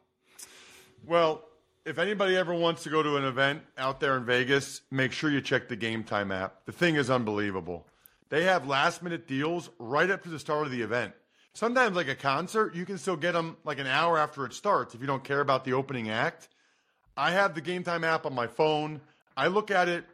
Well, 1.05 1.43
if 1.85 1.99
anybody 1.99 2.35
ever 2.35 2.53
wants 2.53 2.83
to 2.83 2.89
go 2.89 3.03
to 3.03 3.17
an 3.17 3.25
event 3.25 3.61
out 3.77 3.99
there 3.99 4.15
in 4.15 4.25
Vegas, 4.25 4.81
make 4.89 5.11
sure 5.11 5.29
you 5.29 5.41
check 5.41 5.67
the 5.67 5.75
Game 5.75 6.03
Time 6.03 6.31
app. 6.31 6.65
The 6.65 6.71
thing 6.71 6.95
is 6.95 7.09
unbelievable. 7.09 7.85
They 8.29 8.43
have 8.45 8.67
last 8.67 9.03
minute 9.03 9.27
deals 9.27 9.69
right 9.77 10.09
up 10.09 10.23
to 10.23 10.29
the 10.29 10.39
start 10.39 10.65
of 10.65 10.71
the 10.71 10.81
event. 10.81 11.13
Sometimes, 11.55 11.95
like 11.95 12.07
a 12.07 12.15
concert, 12.15 12.73
you 12.75 12.85
can 12.85 12.97
still 12.97 13.15
get 13.15 13.33
them 13.33 13.57
like 13.63 13.79
an 13.79 13.87
hour 13.87 14.17
after 14.17 14.45
it 14.45 14.53
starts 14.53 14.95
if 14.95 15.01
you 15.01 15.07
don't 15.07 15.23
care 15.23 15.41
about 15.41 15.65
the 15.65 15.73
opening 15.73 16.09
act. 16.09 16.49
I 17.15 17.31
have 17.31 17.53
the 17.53 17.61
Game 17.61 17.83
Time 17.83 18.03
app 18.03 18.25
on 18.25 18.33
my 18.33 18.47
phone. 18.47 19.01
I 19.37 19.47
look 19.47 19.69
at 19.69 19.87
it 19.87 20.05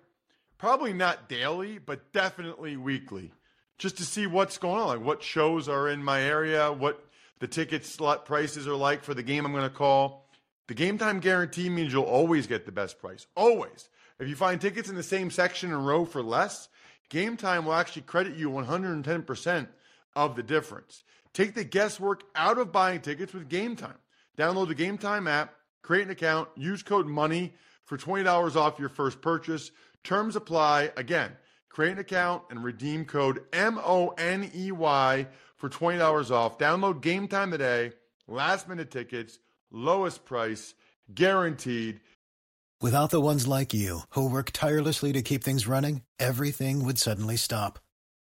probably 0.57 0.91
not 0.91 1.29
daily, 1.29 1.79
but 1.79 2.11
definitely 2.11 2.75
weekly, 2.75 3.31
just 3.77 3.97
to 3.97 4.03
see 4.03 4.27
what's 4.27 4.57
going 4.57 4.79
on, 4.79 4.87
like 4.87 5.01
what 5.01 5.23
shows 5.23 5.69
are 5.69 5.87
in 5.87 6.03
my 6.03 6.21
area, 6.21 6.71
what 6.71 7.05
the 7.39 7.47
ticket 7.47 7.85
slot 7.85 8.25
prices 8.25 8.67
are 8.67 8.75
like 8.75 9.03
for 9.03 9.13
the 9.13 9.23
game 9.23 9.45
I'm 9.45 9.53
going 9.53 9.63
to 9.63 9.69
call. 9.69 10.27
The 10.67 10.73
game 10.73 10.97
time 10.97 11.21
guarantee 11.21 11.69
means 11.69 11.93
you'll 11.93 12.03
always 12.03 12.47
get 12.47 12.65
the 12.65 12.71
best 12.71 12.99
price. 12.99 13.25
Always. 13.35 13.89
If 14.19 14.27
you 14.27 14.35
find 14.35 14.59
tickets 14.59 14.89
in 14.89 14.95
the 14.95 15.03
same 15.03 15.31
section 15.31 15.71
and 15.71 15.87
row 15.87 16.03
for 16.03 16.21
less, 16.21 16.67
game 17.07 17.37
time 17.37 17.63
will 17.65 17.73
actually 17.73 18.01
credit 18.01 18.35
you 18.35 18.49
110% 18.49 19.67
of 20.17 20.35
the 20.35 20.43
difference. 20.43 21.03
Take 21.33 21.55
the 21.55 21.63
guesswork 21.63 22.23
out 22.35 22.57
of 22.57 22.71
buying 22.71 23.01
tickets 23.01 23.33
with 23.33 23.49
game 23.49 23.75
time. 23.75 23.97
Download 24.37 24.67
the 24.67 24.75
game 24.75 24.97
time 24.97 25.27
app, 25.27 25.53
create 25.81 26.05
an 26.05 26.11
account, 26.11 26.49
use 26.55 26.83
code 26.83 27.07
MONEY 27.07 27.53
for 27.85 27.97
$20 27.97 28.55
off 28.55 28.79
your 28.79 28.89
first 28.89 29.21
purchase. 29.21 29.71
Terms 30.03 30.35
apply. 30.35 30.91
Again, 30.95 31.31
create 31.69 31.93
an 31.93 31.99
account 31.99 32.43
and 32.49 32.63
redeem 32.63 33.05
code 33.05 33.41
M 33.51 33.79
O 33.83 34.09
N 34.17 34.49
E 34.55 34.71
Y 34.71 35.27
for 35.57 35.69
$20 35.69 36.31
off. 36.31 36.57
Download 36.57 37.01
game 37.01 37.27
time 37.27 37.51
today. 37.51 37.91
Last 38.27 38.69
minute 38.69 38.91
tickets, 38.91 39.39
lowest 39.71 40.23
price, 40.25 40.73
guaranteed. 41.13 41.99
Without 42.81 43.09
the 43.09 43.19
ones 43.19 43.45
like 43.45 43.73
you, 43.73 44.01
who 44.11 44.29
work 44.29 44.51
tirelessly 44.53 45.11
to 45.13 45.21
keep 45.21 45.43
things 45.43 45.67
running, 45.67 46.03
everything 46.17 46.85
would 46.85 46.97
suddenly 46.97 47.35
stop. 47.35 47.79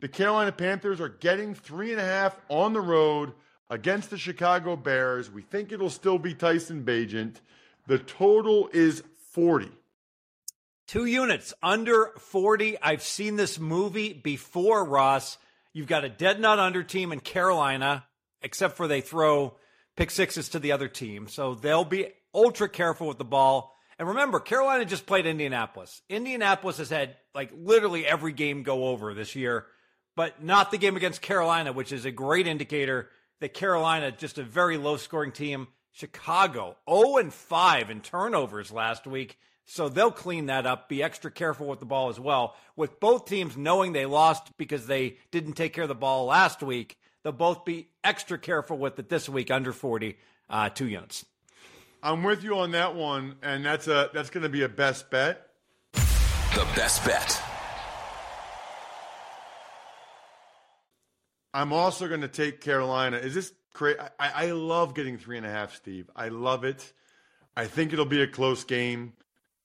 The 0.00 0.08
Carolina 0.08 0.52
Panthers 0.52 1.00
are 1.00 1.08
getting 1.08 1.54
three 1.54 1.90
and 1.90 2.00
a 2.00 2.04
half 2.04 2.38
on 2.48 2.72
the 2.72 2.80
road 2.80 3.32
against 3.68 4.10
the 4.10 4.18
Chicago 4.18 4.76
Bears. 4.76 5.30
We 5.30 5.42
think 5.42 5.72
it'll 5.72 5.90
still 5.90 6.18
be 6.18 6.34
Tyson 6.34 6.84
Bagent. 6.84 7.36
The 7.86 7.98
total 7.98 8.68
is 8.72 9.02
40. 9.32 9.70
Two 10.86 11.04
units 11.04 11.52
under 11.62 12.12
40. 12.18 12.80
I've 12.80 13.02
seen 13.02 13.36
this 13.36 13.58
movie 13.58 14.12
before, 14.12 14.84
Ross. 14.84 15.36
You've 15.72 15.86
got 15.86 16.04
a 16.04 16.08
dead 16.08 16.40
nut 16.40 16.58
under 16.58 16.82
team 16.82 17.12
in 17.12 17.20
Carolina, 17.20 18.06
except 18.40 18.76
for 18.76 18.88
they 18.88 19.00
throw 19.00 19.56
pick 19.96 20.10
sixes 20.10 20.48
to 20.50 20.58
the 20.58 20.72
other 20.72 20.88
team. 20.88 21.28
So 21.28 21.54
they'll 21.54 21.84
be 21.84 22.08
ultra 22.32 22.68
careful 22.68 23.08
with 23.08 23.18
the 23.18 23.24
ball. 23.24 23.74
And 23.98 24.08
remember, 24.08 24.38
Carolina 24.38 24.84
just 24.84 25.06
played 25.06 25.26
Indianapolis. 25.26 26.02
Indianapolis 26.08 26.78
has 26.78 26.88
had 26.88 27.16
like 27.34 27.50
literally 27.56 28.06
every 28.06 28.32
game 28.32 28.62
go 28.62 28.86
over 28.86 29.12
this 29.12 29.34
year, 29.34 29.66
but 30.18 30.42
not 30.42 30.72
the 30.72 30.78
game 30.78 30.96
against 30.96 31.22
Carolina, 31.22 31.72
which 31.72 31.92
is 31.92 32.04
a 32.04 32.10
great 32.10 32.48
indicator 32.48 33.08
that 33.38 33.54
Carolina 33.54 34.10
just 34.10 34.36
a 34.36 34.42
very 34.42 34.76
low 34.76 34.96
scoring 34.96 35.30
team. 35.30 35.68
Chicago 35.92 36.76
0 36.90 37.18
and 37.18 37.32
5 37.32 37.88
in 37.88 38.00
turnovers 38.00 38.72
last 38.72 39.06
week. 39.06 39.38
So 39.64 39.88
they'll 39.88 40.10
clean 40.10 40.46
that 40.46 40.66
up, 40.66 40.88
be 40.88 41.04
extra 41.04 41.30
careful 41.30 41.68
with 41.68 41.78
the 41.78 41.86
ball 41.86 42.08
as 42.08 42.18
well. 42.18 42.56
With 42.74 42.98
both 42.98 43.26
teams 43.26 43.56
knowing 43.56 43.92
they 43.92 44.06
lost 44.06 44.50
because 44.56 44.88
they 44.88 45.18
didn't 45.30 45.52
take 45.52 45.72
care 45.72 45.84
of 45.84 45.88
the 45.88 45.94
ball 45.94 46.24
last 46.24 46.64
week, 46.64 46.98
they'll 47.22 47.32
both 47.32 47.64
be 47.64 47.90
extra 48.02 48.38
careful 48.38 48.76
with 48.76 48.98
it 48.98 49.08
this 49.08 49.28
week 49.28 49.52
under 49.52 49.72
40, 49.72 50.18
uh, 50.50 50.68
two 50.70 50.88
units. 50.88 51.24
I'm 52.02 52.24
with 52.24 52.42
you 52.42 52.58
on 52.58 52.72
that 52.72 52.96
one, 52.96 53.36
and 53.40 53.64
that's 53.64 53.86
a 53.86 54.10
that's 54.12 54.30
going 54.30 54.42
to 54.42 54.48
be 54.48 54.64
a 54.64 54.68
best 54.68 55.12
bet. 55.12 55.46
The 55.92 56.66
best 56.74 57.04
bet. 57.04 57.40
I'm 61.52 61.72
also 61.72 62.08
going 62.08 62.20
to 62.20 62.28
take 62.28 62.60
Carolina. 62.60 63.16
Is 63.16 63.34
this 63.34 63.52
crazy? 63.72 63.98
I, 64.18 64.46
I 64.46 64.50
love 64.50 64.94
getting 64.94 65.18
three 65.18 65.36
and 65.36 65.46
a 65.46 65.50
half, 65.50 65.74
Steve. 65.74 66.10
I 66.14 66.28
love 66.28 66.64
it. 66.64 66.92
I 67.56 67.66
think 67.66 67.92
it'll 67.92 68.04
be 68.04 68.22
a 68.22 68.28
close 68.28 68.64
game. 68.64 69.14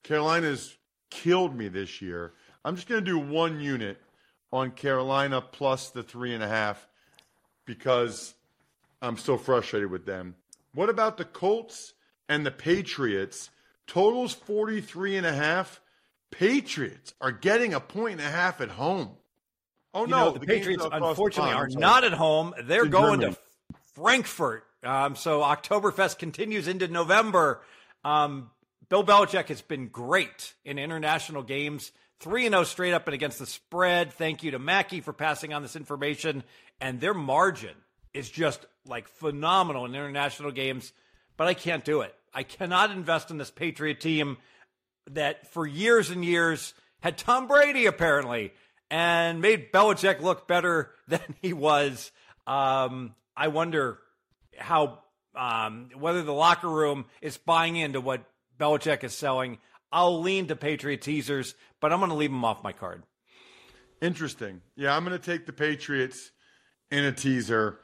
Carolina's 0.04 0.76
killed 1.10 1.56
me 1.56 1.68
this 1.68 2.02
year. 2.02 2.34
I'm 2.66 2.76
just 2.76 2.88
going 2.88 3.04
to 3.04 3.12
do 3.12 3.20
one 3.20 3.60
unit 3.60 4.02
on 4.52 4.72
Carolina 4.72 5.42
plus 5.42 5.90
the 5.90 6.04
three 6.04 6.34
and 6.34 6.44
a 6.44 6.48
half 6.48 6.88
because 7.66 8.34
I'm 9.02 9.18
so 9.18 9.38
frustrated 9.38 9.92
with 9.92 10.06
them. 10.06 10.36
What 10.74 10.90
about 10.90 11.18
the 11.18 11.26
Colts 11.26 11.94
and 12.30 12.46
the 12.46 12.52
Patriots? 12.52 13.50
Totals 13.86 14.34
43 14.34 15.18
and 15.18 15.26
a 15.26 15.34
half. 15.34 15.82
Patriots 16.32 17.14
are 17.22 17.32
getting 17.32 17.74
a 17.74 17.80
point 17.80 18.20
and 18.20 18.28
a 18.28 18.32
half 18.32 18.62
at 18.62 18.70
home. 18.70 19.12
Oh 19.94 20.02
You 20.02 20.08
no, 20.08 20.18
know, 20.26 20.32
the, 20.32 20.40
the 20.40 20.48
Patriots 20.48 20.84
across 20.86 21.02
the 21.02 21.08
unfortunately 21.10 21.54
are 21.54 21.68
not 21.70 22.04
at 22.04 22.14
home. 22.14 22.54
They're 22.64 22.86
in 22.86 22.92
going 22.92 23.22
Germany. 23.22 23.36
to 23.72 23.78
Frankfurt. 23.96 24.66
Um, 24.84 25.16
so 25.16 25.42
Oktoberfest 25.42 26.18
continues 26.18 26.68
into 26.68 26.88
November. 26.88 27.62
Um, 28.04 28.50
Bill 28.90 29.04
Belichick 29.04 29.48
has 29.48 29.62
been 29.62 29.88
great 29.88 30.54
in 30.66 30.78
international 30.78 31.44
games. 31.44 31.92
3 32.20 32.48
0 32.50 32.64
straight 32.64 32.94
up 32.94 33.08
and 33.08 33.14
against 33.14 33.40
the 33.40 33.46
spread. 33.46 34.14
Thank 34.14 34.44
you 34.44 34.52
to 34.52 34.60
Mackey 34.60 35.02
for 35.02 35.14
passing 35.14 35.54
on 35.54 35.62
this 35.62 35.76
information. 35.76 36.44
And 36.80 37.00
their 37.00 37.14
margin 37.14 37.76
is 38.14 38.30
just 38.30 38.66
like 38.88 39.08
phenomenal 39.08 39.86
in 39.86 39.92
international 39.96 40.52
games, 40.52 40.94
but 41.38 41.48
I 41.48 41.54
can't 41.54 41.84
do 41.84 42.02
it. 42.02 42.14
I 42.34 42.44
cannot 42.44 42.92
invest 42.92 43.30
in 43.32 43.38
this 43.38 43.52
Patriot 43.52 44.00
team 44.00 44.38
that 45.12 45.48
for 45.52 45.68
years 45.68 46.10
and 46.10 46.24
years 46.24 46.74
had 47.02 47.18
Tom 47.18 47.48
Brady 47.48 47.86
apparently 47.86 48.54
and 48.94 49.42
made 49.42 49.72
Belichick 49.72 50.22
look 50.22 50.48
better 50.48 50.92
than 51.08 51.36
he 51.42 51.52
was. 51.52 52.12
Um, 52.46 53.16
I 53.36 53.48
wonder 53.48 53.98
how 54.56 55.00
um, 55.36 55.90
whether 55.98 56.22
the 56.22 56.34
locker 56.34 56.70
room 56.70 57.06
is 57.20 57.38
buying 57.38 57.76
into 57.76 58.00
what 58.00 58.24
Belichick 58.60 59.04
is 59.04 59.16
selling. 59.16 59.58
I'll 59.92 60.22
lean 60.22 60.46
to 60.48 60.56
Patriot 60.56 61.02
teasers, 61.02 61.56
but 61.80 61.92
I'm 61.92 62.00
going 62.00 62.12
to 62.12 62.16
leave 62.16 62.30
them 62.30 62.46
off 62.46 62.64
my 62.64 62.72
card. 62.72 63.02
Interesting. 64.00 64.62
Yeah, 64.76 64.96
I'm 64.96 65.04
going 65.04 65.20
to 65.20 65.26
take 65.26 65.48
the 65.48 65.54
Patriots 65.54 66.30
in 66.92 67.04
a 67.04 67.12
teaser. 67.12 67.80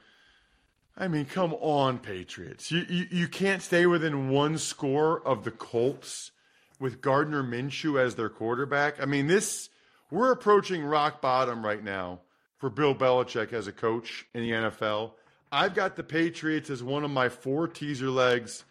I 0.96 1.08
mean, 1.08 1.26
come 1.26 1.56
on, 1.56 1.98
Patriots. 1.98 2.72
You, 2.72 2.86
you, 2.88 3.06
you 3.10 3.28
can't 3.28 3.64
stay 3.64 3.88
within 3.88 4.30
one 4.30 4.60
score 4.60 5.26
of 5.26 5.44
the 5.44 5.52
Colts 5.52 6.32
with 6.80 7.02
Gardner 7.02 7.42
Minshew 7.42 8.00
as 8.00 8.14
their 8.14 8.30
quarterback. 8.30 9.02
I 9.02 9.06
mean, 9.06 9.26
this 9.26 9.70
we're 10.12 10.32
approaching 10.32 10.84
rock 10.84 11.22
bottom 11.22 11.64
right 11.64 11.84
now 11.84 12.22
for 12.58 12.70
Bill 12.70 12.96
Belichick 12.96 13.54
as 13.54 13.68
a 13.68 13.72
coach 13.72 14.26
in 14.34 14.42
the 14.42 14.52
NFL. 14.52 15.12
I've 15.52 15.74
got 15.74 15.96
the 15.96 16.04
Patriots 16.04 16.70
as 16.70 16.84
one 16.84 17.04
of 17.04 17.12
my 17.12 17.30
four 17.30 17.68
teaser 17.68 18.10
legs. 18.10 18.66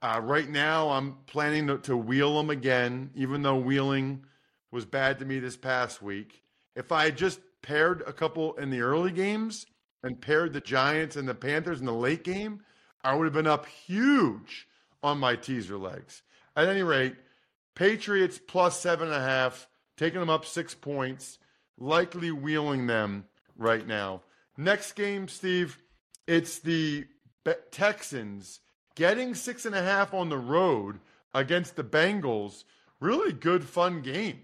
Uh, 0.00 0.20
right 0.22 0.48
now, 0.48 0.90
I'm 0.90 1.16
planning 1.26 1.66
to, 1.66 1.78
to 1.78 1.96
wheel 1.96 2.36
them 2.36 2.50
again, 2.50 3.10
even 3.14 3.42
though 3.42 3.56
wheeling 3.56 4.24
was 4.70 4.84
bad 4.84 5.18
to 5.18 5.24
me 5.24 5.38
this 5.38 5.56
past 5.56 6.02
week. 6.02 6.42
If 6.74 6.92
I 6.92 7.04
had 7.04 7.16
just 7.16 7.40
paired 7.62 8.02
a 8.06 8.12
couple 8.12 8.54
in 8.54 8.70
the 8.70 8.80
early 8.80 9.12
games 9.12 9.66
and 10.02 10.20
paired 10.20 10.52
the 10.52 10.60
Giants 10.60 11.16
and 11.16 11.28
the 11.28 11.34
Panthers 11.34 11.80
in 11.80 11.86
the 11.86 11.92
late 11.92 12.24
game, 12.24 12.62
I 13.02 13.14
would 13.14 13.24
have 13.24 13.32
been 13.32 13.46
up 13.46 13.66
huge 13.66 14.68
on 15.02 15.18
my 15.18 15.36
teaser 15.36 15.78
legs. 15.78 16.22
At 16.54 16.68
any 16.68 16.82
rate, 16.82 17.16
Patriots 17.74 18.40
plus 18.46 18.80
seven 18.80 19.08
and 19.08 19.16
a 19.16 19.20
half, 19.20 19.68
taking 19.96 20.20
them 20.20 20.30
up 20.30 20.44
six 20.44 20.74
points, 20.74 21.38
likely 21.78 22.30
wheeling 22.30 22.86
them 22.86 23.24
right 23.56 23.86
now. 23.86 24.22
Next 24.56 24.92
game, 24.92 25.28
Steve, 25.28 25.78
it's 26.26 26.58
the 26.58 27.06
Texans 27.70 28.60
getting 28.94 29.34
six 29.34 29.66
and 29.66 29.74
a 29.74 29.82
half 29.82 30.14
on 30.14 30.28
the 30.28 30.38
road 30.38 31.00
against 31.34 31.76
the 31.76 31.84
Bengals. 31.84 32.64
Really 33.00 33.32
good, 33.32 33.64
fun 33.64 34.00
game. 34.00 34.40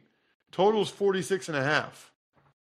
Totals 0.51 0.91
46 0.91 1.49
and 1.49 1.57
a 1.57 1.65
half. 1.65 2.13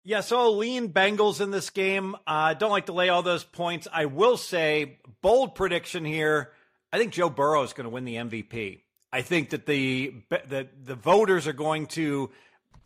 Yeah, 0.04 0.20
so 0.20 0.50
lean 0.50 0.92
Bengals 0.92 1.40
in 1.40 1.50
this 1.50 1.70
game. 1.70 2.16
I 2.26 2.52
uh, 2.52 2.54
don't 2.54 2.70
like 2.70 2.86
to 2.86 2.92
lay 2.92 3.08
all 3.08 3.22
those 3.22 3.44
points. 3.44 3.86
I 3.92 4.06
will 4.06 4.36
say, 4.36 4.98
bold 5.20 5.54
prediction 5.54 6.04
here. 6.04 6.50
I 6.92 6.98
think 6.98 7.12
Joe 7.12 7.30
Burrow 7.30 7.62
is 7.62 7.72
going 7.72 7.84
to 7.84 7.90
win 7.90 8.04
the 8.04 8.16
MVP. 8.16 8.80
I 9.12 9.22
think 9.22 9.50
that 9.50 9.66
the 9.66 10.14
the 10.30 10.68
the 10.82 10.94
voters 10.94 11.46
are 11.46 11.52
going 11.52 11.86
to 11.88 12.30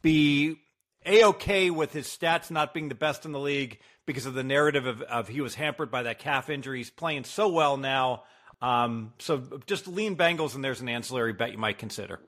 be 0.06 0.60
a 1.04 1.24
okay 1.24 1.68
with 1.68 1.92
his 1.92 2.06
stats 2.06 2.48
not 2.48 2.72
being 2.72 2.88
the 2.88 2.94
best 2.94 3.24
in 3.24 3.32
the 3.32 3.40
league 3.40 3.80
because 4.06 4.24
of 4.24 4.34
the 4.34 4.44
narrative 4.44 4.86
of, 4.86 5.02
of 5.02 5.26
he 5.26 5.40
was 5.40 5.56
hampered 5.56 5.90
by 5.90 6.04
that 6.04 6.20
calf 6.20 6.48
injury. 6.48 6.78
He's 6.78 6.90
playing 6.90 7.24
so 7.24 7.48
well 7.48 7.76
now. 7.76 8.22
Um, 8.62 9.14
so 9.18 9.42
just 9.66 9.88
lean 9.88 10.14
Bengals, 10.14 10.54
and 10.54 10.62
there's 10.62 10.80
an 10.80 10.88
ancillary 10.88 11.32
bet 11.32 11.50
you 11.50 11.58
might 11.58 11.78
consider. 11.78 12.20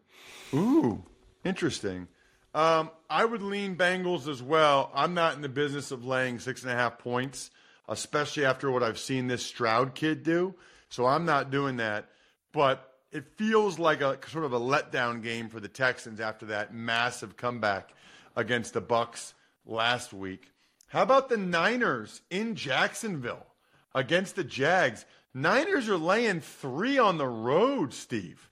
Ooh, 0.53 1.05
interesting. 1.45 2.09
Um, 2.53 2.91
I 3.09 3.25
would 3.25 3.43
lean 3.43 3.77
Bengals 3.77 4.27
as 4.27 4.43
well. 4.43 4.91
I'm 4.93 5.15
not 5.15 5.37
in 5.37 5.41
the 5.41 5.49
business 5.49 5.93
of 5.93 6.05
laying 6.05 6.41
six 6.41 6.65
and 6.65 6.73
a 6.73 6.75
half 6.75 6.99
points, 6.99 7.53
especially 7.89 8.45
after 8.45 8.73
what 8.73 8.83
I've 8.83 8.99
seen 8.99 9.29
this 9.29 9.47
Stroud 9.47 9.95
kid 9.95 10.25
do. 10.25 10.57
So 10.88 11.07
I'm 11.07 11.25
not 11.25 11.53
doing 11.53 11.77
that. 11.77 12.09
But 12.53 12.88
it 13.12 13.37
feels 13.37 13.79
like 13.79 14.01
a 14.01 14.18
sort 14.29 14.44
of 14.44 14.53
a 14.53 14.61
letdown 14.61 15.23
game 15.23 15.49
for 15.49 15.61
the 15.61 15.68
Texans 15.68 16.21
after 16.21 16.47
that 16.47 16.75
massive 16.75 17.37
comeback 17.37 17.90
against 18.37 18.75
the 18.75 18.81
Bucks 18.81 19.35
last 19.64 20.12
week. 20.12 20.53
How 20.88 21.03
about 21.03 21.29
the 21.29 21.37
Niners 21.37 22.23
in 22.31 22.55
Jacksonville 22.55 23.47
against 23.94 24.37
the 24.37 24.44
Jags? 24.44 25.05
Niners 25.35 25.88
are 25.88 25.99
laying 25.99 26.40
three 26.40 26.99
on 26.99 27.18
the 27.18 27.27
road, 27.27 27.92
Steve. 27.92 28.51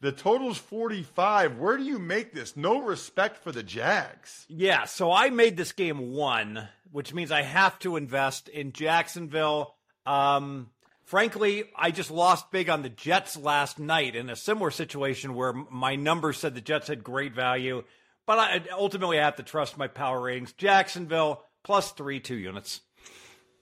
The 0.00 0.12
total's 0.12 0.58
45. 0.58 1.58
Where 1.58 1.76
do 1.76 1.82
you 1.82 1.98
make 1.98 2.32
this? 2.32 2.56
No 2.56 2.80
respect 2.80 3.36
for 3.38 3.50
the 3.50 3.64
Jags. 3.64 4.46
Yeah, 4.48 4.84
so 4.84 5.10
I 5.10 5.30
made 5.30 5.56
this 5.56 5.72
game 5.72 6.12
one, 6.12 6.68
which 6.92 7.12
means 7.12 7.32
I 7.32 7.42
have 7.42 7.78
to 7.80 7.96
invest 7.96 8.48
in 8.48 8.72
Jacksonville. 8.72 9.74
Um, 10.06 10.70
frankly, 11.08 11.64
I 11.74 11.90
just 11.90 12.10
lost 12.10 12.50
big 12.50 12.68
on 12.68 12.82
the 12.82 12.90
Jets 12.90 13.34
last 13.34 13.78
night 13.78 14.14
in 14.14 14.28
a 14.28 14.36
similar 14.36 14.70
situation 14.70 15.34
where 15.34 15.54
my 15.54 15.96
numbers 15.96 16.36
said 16.36 16.54
the 16.54 16.60
Jets 16.60 16.88
had 16.88 17.02
great 17.02 17.32
value, 17.32 17.82
but 18.26 18.38
I 18.38 18.62
ultimately 18.72 19.18
I 19.18 19.24
have 19.24 19.36
to 19.36 19.42
trust 19.42 19.78
my 19.78 19.88
power 19.88 20.20
ratings. 20.20 20.52
Jacksonville 20.52 21.42
plus 21.64 21.92
three, 21.92 22.20
two 22.20 22.36
units. 22.36 22.82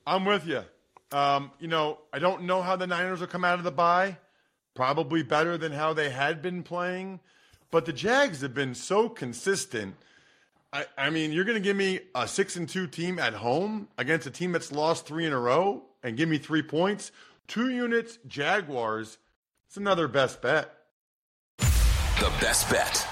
I'm 0.04 0.24
with 0.24 0.44
you. 0.44 0.64
Um, 1.12 1.52
you 1.60 1.68
know, 1.68 1.98
I 2.12 2.18
don't 2.18 2.42
know 2.42 2.62
how 2.62 2.74
the 2.74 2.88
Niners 2.88 3.20
will 3.20 3.28
come 3.28 3.44
out 3.44 3.58
of 3.58 3.64
the 3.64 3.70
bye. 3.70 4.18
Probably 4.74 5.22
better 5.22 5.56
than 5.56 5.70
how 5.70 5.92
they 5.94 6.10
had 6.10 6.42
been 6.42 6.64
playing. 6.64 7.20
But 7.70 7.86
the 7.86 7.92
Jags 7.92 8.40
have 8.40 8.54
been 8.54 8.74
so 8.74 9.08
consistent. 9.08 9.94
I, 10.72 10.86
I 10.98 11.10
mean, 11.10 11.30
you're 11.30 11.44
going 11.44 11.62
to 11.62 11.64
give 11.64 11.76
me 11.76 12.00
a 12.12 12.26
six 12.26 12.56
and 12.56 12.68
two 12.68 12.88
team 12.88 13.20
at 13.20 13.34
home 13.34 13.86
against 13.96 14.26
a 14.26 14.32
team 14.32 14.50
that's 14.50 14.72
lost 14.72 15.06
three 15.06 15.26
in 15.26 15.32
a 15.32 15.38
row 15.38 15.84
and 16.02 16.16
give 16.16 16.28
me 16.28 16.38
three 16.38 16.62
points. 16.62 17.12
Two 17.46 17.70
units, 17.70 18.18
Jaguars. 18.26 19.18
It's 19.68 19.76
another 19.76 20.08
best 20.08 20.42
bet. 20.42 20.72
The 21.58 22.32
best 22.40 22.68
bet. 22.70 23.06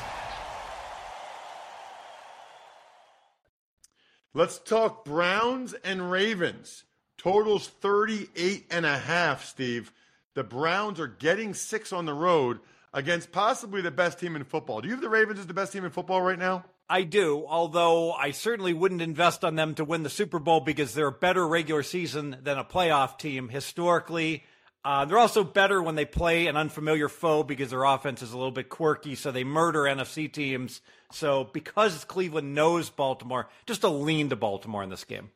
Let's 4.32 4.58
talk 4.58 5.04
Browns 5.04 5.74
and 5.74 6.10
Ravens. 6.10 6.84
Totals 7.18 7.68
38 7.68 8.66
and 8.70 8.84
a 8.84 8.98
half, 8.98 9.44
Steve. 9.44 9.92
The 10.34 10.42
Browns 10.42 10.98
are 10.98 11.06
getting 11.06 11.54
six 11.54 11.92
on 11.92 12.04
the 12.04 12.14
road 12.14 12.58
against 12.92 13.30
possibly 13.30 13.80
the 13.80 13.92
best 13.92 14.18
team 14.18 14.34
in 14.34 14.44
football. 14.44 14.80
Do 14.80 14.88
you 14.88 14.94
have 14.94 15.02
the 15.02 15.08
Ravens 15.08 15.38
as 15.38 15.46
the 15.46 15.54
best 15.54 15.72
team 15.72 15.84
in 15.84 15.90
football 15.90 16.20
right 16.20 16.38
now? 16.38 16.64
I 16.88 17.02
do, 17.02 17.46
although 17.48 18.12
I 18.12 18.32
certainly 18.32 18.74
wouldn't 18.74 19.00
invest 19.00 19.44
on 19.44 19.56
them 19.56 19.74
to 19.76 19.84
win 19.84 20.02
the 20.02 20.10
Super 20.10 20.38
Bowl 20.38 20.60
because 20.60 20.92
they're 20.92 21.08
a 21.08 21.12
better 21.12 21.46
regular 21.46 21.82
season 21.82 22.36
than 22.42 22.58
a 22.58 22.64
playoff 22.64 23.18
team 23.18 23.48
historically. 23.48 24.44
Uh, 24.84 25.06
they're 25.06 25.18
also 25.18 25.42
better 25.42 25.82
when 25.82 25.94
they 25.94 26.04
play 26.04 26.46
an 26.46 26.58
unfamiliar 26.58 27.08
foe 27.08 27.42
because 27.42 27.70
their 27.70 27.84
offense 27.84 28.20
is 28.20 28.32
a 28.32 28.36
little 28.36 28.52
bit 28.52 28.68
quirky, 28.68 29.14
so 29.14 29.32
they 29.32 29.44
murder 29.44 29.84
NFC 29.84 30.30
teams. 30.30 30.82
So 31.10 31.44
because 31.44 32.04
Cleveland 32.04 32.54
knows 32.54 32.90
Baltimore, 32.90 33.48
just 33.64 33.82
a 33.82 33.88
lean 33.88 34.28
to 34.28 34.36
Baltimore 34.36 34.82
in 34.82 34.90
this 34.90 35.04
game. 35.04 35.30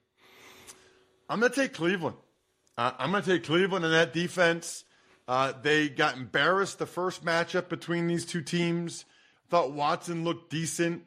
I'm 1.31 1.41
going 1.41 1.51
to 1.51 1.61
take 1.61 1.73
Cleveland. 1.73 2.17
Uh, 2.77 2.93
I'm 2.99 3.11
going 3.11 3.23
to 3.23 3.31
take 3.31 3.45
Cleveland 3.45 3.87
in 3.87 3.91
that 3.93 4.13
defense. 4.13 4.85
Uh, 5.27 5.53
they 5.63 5.89
got 5.89 6.17
embarrassed 6.17 6.79
the 6.79 6.87
first 6.87 7.25
matchup 7.25 7.71
between 7.71 8.07
these 8.07 8.27
two 8.27 8.43
teams. 8.43 9.07
Thought 9.49 9.73
Watson 9.73 10.25
looked 10.25 10.51
decent. 10.51 11.05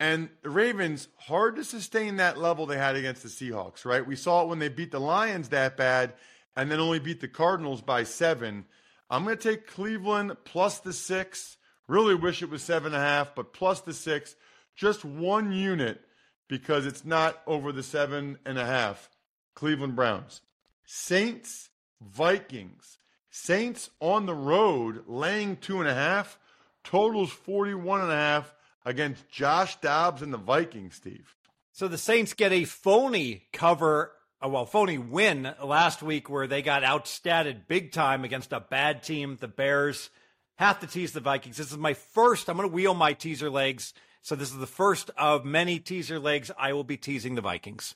And 0.00 0.28
the 0.42 0.50
Ravens, 0.50 1.08
hard 1.16 1.56
to 1.56 1.64
sustain 1.64 2.16
that 2.16 2.38
level 2.38 2.66
they 2.66 2.76
had 2.76 2.96
against 2.96 3.22
the 3.22 3.28
Seahawks, 3.28 3.84
right? 3.84 4.06
We 4.06 4.16
saw 4.16 4.42
it 4.42 4.48
when 4.48 4.58
they 4.58 4.68
beat 4.68 4.90
the 4.90 5.00
Lions 5.00 5.50
that 5.50 5.76
bad 5.76 6.14
and 6.56 6.70
then 6.70 6.80
only 6.80 6.98
beat 6.98 7.20
the 7.20 7.28
Cardinals 7.28 7.80
by 7.80 8.04
seven. 8.04 8.64
I'm 9.08 9.24
going 9.24 9.36
to 9.36 9.50
take 9.50 9.66
Cleveland 9.66 10.36
plus 10.44 10.80
the 10.80 10.92
six. 10.92 11.56
Really 11.86 12.14
wish 12.14 12.42
it 12.42 12.50
was 12.50 12.62
seven 12.62 12.94
and 12.94 13.02
a 13.02 13.06
half, 13.06 13.34
but 13.34 13.52
plus 13.52 13.80
the 13.80 13.92
six. 13.92 14.34
Just 14.74 15.04
one 15.04 15.52
unit 15.52 16.00
because 16.48 16.86
it's 16.86 17.04
not 17.04 17.40
over 17.46 17.70
the 17.70 17.82
seven 17.82 18.38
and 18.44 18.58
a 18.58 18.66
half. 18.66 19.08
Cleveland 19.54 19.94
Browns. 19.94 20.40
Saints, 20.84 21.70
Vikings. 22.00 22.98
Saints 23.30 23.90
on 24.00 24.26
the 24.26 24.34
road 24.34 25.04
laying 25.06 25.56
two 25.56 25.80
and 25.80 25.88
a 25.88 25.94
half. 25.94 26.38
Totals 26.82 27.30
41 27.30 28.02
and 28.02 28.10
a 28.10 28.16
half 28.16 28.54
against 28.84 29.28
Josh 29.28 29.76
Dobbs 29.80 30.22
and 30.22 30.32
the 30.32 30.38
Vikings, 30.38 30.96
Steve. 30.96 31.34
So 31.72 31.88
the 31.88 31.98
Saints 31.98 32.34
get 32.34 32.52
a 32.52 32.64
phony 32.64 33.46
cover, 33.52 34.12
a 34.40 34.48
well, 34.48 34.66
phony 34.66 34.98
win 34.98 35.54
last 35.62 36.02
week 36.02 36.30
where 36.30 36.46
they 36.46 36.62
got 36.62 36.82
outstatted 36.82 37.66
big 37.66 37.92
time 37.92 38.24
against 38.24 38.52
a 38.52 38.60
bad 38.60 39.02
team, 39.02 39.38
the 39.40 39.48
Bears. 39.48 40.10
Have 40.56 40.78
to 40.80 40.86
tease 40.86 41.12
the 41.12 41.20
Vikings. 41.20 41.56
This 41.56 41.72
is 41.72 41.78
my 41.78 41.94
first. 41.94 42.48
I'm 42.48 42.56
going 42.56 42.68
to 42.68 42.74
wheel 42.74 42.94
my 42.94 43.12
teaser 43.12 43.50
legs. 43.50 43.92
So 44.22 44.36
this 44.36 44.52
is 44.52 44.58
the 44.58 44.66
first 44.66 45.10
of 45.18 45.44
many 45.44 45.80
teaser 45.80 46.18
legs. 46.18 46.50
I 46.56 46.72
will 46.72 46.84
be 46.84 46.96
teasing 46.96 47.34
the 47.34 47.40
Vikings. 47.40 47.94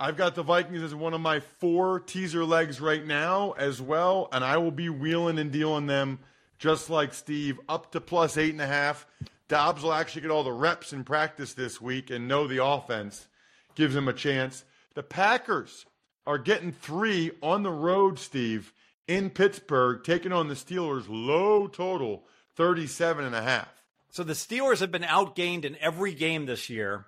I've 0.00 0.16
got 0.16 0.34
the 0.34 0.42
Vikings 0.42 0.82
as 0.82 0.94
one 0.94 1.14
of 1.14 1.20
my 1.20 1.40
four 1.40 2.00
teaser 2.00 2.44
legs 2.44 2.80
right 2.80 3.04
now 3.04 3.52
as 3.52 3.82
well, 3.82 4.28
and 4.30 4.44
I 4.44 4.56
will 4.58 4.70
be 4.70 4.88
wheeling 4.88 5.38
and 5.38 5.50
dealing 5.50 5.86
them 5.86 6.18
just 6.58 6.90
like 6.90 7.14
Steve, 7.14 7.58
up 7.68 7.92
to 7.92 8.00
plus 8.00 8.36
eight 8.36 8.52
and 8.52 8.60
a 8.60 8.66
half. 8.66 9.06
Dobbs 9.48 9.82
will 9.82 9.94
actually 9.94 10.22
get 10.22 10.30
all 10.30 10.44
the 10.44 10.52
reps 10.52 10.92
in 10.92 11.04
practice 11.04 11.54
this 11.54 11.80
week 11.80 12.10
and 12.10 12.28
know 12.28 12.46
the 12.46 12.62
offense. 12.62 13.28
Gives 13.74 13.96
him 13.96 14.08
a 14.08 14.12
chance. 14.12 14.64
The 14.94 15.02
Packers 15.02 15.86
are 16.26 16.38
getting 16.38 16.72
three 16.72 17.30
on 17.42 17.62
the 17.62 17.70
road, 17.70 18.18
Steve, 18.18 18.72
in 19.06 19.30
Pittsburgh, 19.30 20.04
taking 20.04 20.32
on 20.32 20.48
the 20.48 20.54
Steelers. 20.54 21.06
Low 21.08 21.66
total, 21.66 22.24
37 22.56 23.24
and 23.24 23.34
a 23.34 23.42
half. 23.42 23.68
So 24.10 24.24
the 24.24 24.34
Steelers 24.34 24.80
have 24.80 24.92
been 24.92 25.02
outgained 25.02 25.64
in 25.64 25.76
every 25.80 26.12
game 26.12 26.46
this 26.46 26.68
year. 26.68 27.06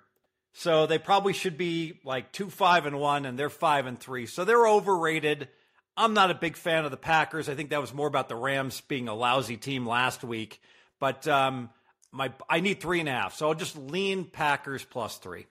So 0.53 0.85
they 0.85 0.97
probably 0.97 1.33
should 1.33 1.57
be 1.57 1.99
like 2.03 2.31
two 2.31 2.49
five 2.49 2.85
and 2.85 2.99
one, 2.99 3.25
and 3.25 3.37
they're 3.37 3.49
five 3.49 3.85
and 3.85 3.99
three. 3.99 4.25
So 4.25 4.43
they're 4.43 4.67
overrated. 4.67 5.47
I'm 5.95 6.13
not 6.13 6.31
a 6.31 6.35
big 6.35 6.55
fan 6.55 6.85
of 6.85 6.91
the 6.91 6.97
Packers. 6.97 7.47
I 7.47 7.55
think 7.55 7.69
that 7.69 7.81
was 7.81 7.93
more 7.93 8.07
about 8.07 8.29
the 8.29 8.35
Rams 8.35 8.81
being 8.81 9.07
a 9.07 9.13
lousy 9.13 9.57
team 9.57 9.85
last 9.85 10.23
week. 10.23 10.61
But 10.99 11.27
um, 11.27 11.69
my 12.11 12.31
I 12.49 12.59
need 12.59 12.81
three 12.81 12.99
and 12.99 13.09
a 13.09 13.13
half, 13.13 13.35
so 13.35 13.47
I'll 13.47 13.55
just 13.55 13.77
lean 13.77 14.25
Packers 14.25 14.83
plus 14.83 15.17
three. 15.17 15.45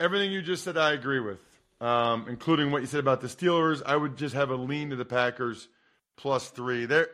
Everything 0.00 0.32
you 0.32 0.42
just 0.42 0.64
said, 0.64 0.76
I 0.76 0.92
agree 0.92 1.20
with, 1.20 1.40
um, 1.80 2.26
including 2.28 2.72
what 2.72 2.82
you 2.82 2.86
said 2.86 3.00
about 3.00 3.20
the 3.20 3.28
Steelers. 3.28 3.82
I 3.86 3.96
would 3.96 4.16
just 4.16 4.34
have 4.34 4.50
a 4.50 4.56
lean 4.56 4.90
to 4.90 4.96
the 4.96 5.04
Packers 5.04 5.68
plus 6.16 6.48
three. 6.48 6.86
There, 6.86 7.08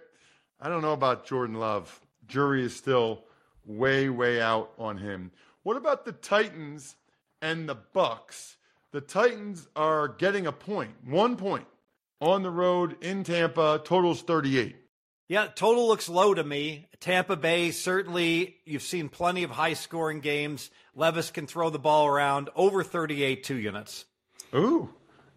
I 0.60 0.68
don't 0.68 0.82
know 0.82 0.94
about 0.94 1.26
Jordan 1.26 1.56
Love. 1.56 2.00
Jury 2.26 2.64
is 2.64 2.74
still 2.74 3.24
way, 3.66 4.08
way 4.08 4.40
out 4.40 4.72
on 4.78 4.96
him. 4.96 5.30
What 5.62 5.76
about 5.76 6.04
the 6.04 6.12
Titans 6.12 6.96
and 7.42 7.68
the 7.68 7.74
Bucks? 7.74 8.56
The 8.90 9.00
Titans 9.02 9.68
are 9.76 10.08
getting 10.08 10.46
a 10.46 10.52
point, 10.52 10.92
one 11.04 11.36
point 11.36 11.66
on 12.20 12.42
the 12.42 12.50
road 12.50 12.96
in 13.02 13.22
Tampa. 13.22 13.82
Totals 13.84 14.22
38. 14.22 14.76
Yeah, 15.28 15.46
total 15.54 15.86
looks 15.86 16.08
low 16.08 16.32
to 16.32 16.42
me. 16.42 16.88
Tampa 17.00 17.36
Bay, 17.36 17.70
certainly, 17.70 18.56
you've 18.64 18.82
seen 18.82 19.10
plenty 19.10 19.42
of 19.42 19.50
high 19.50 19.74
scoring 19.74 20.20
games. 20.20 20.70
Levis 20.94 21.30
can 21.30 21.46
throw 21.46 21.68
the 21.68 21.78
ball 21.78 22.06
around 22.06 22.48
over 22.56 22.82
38 22.82 23.44
two 23.44 23.56
units. 23.56 24.06
Ooh, 24.54 24.88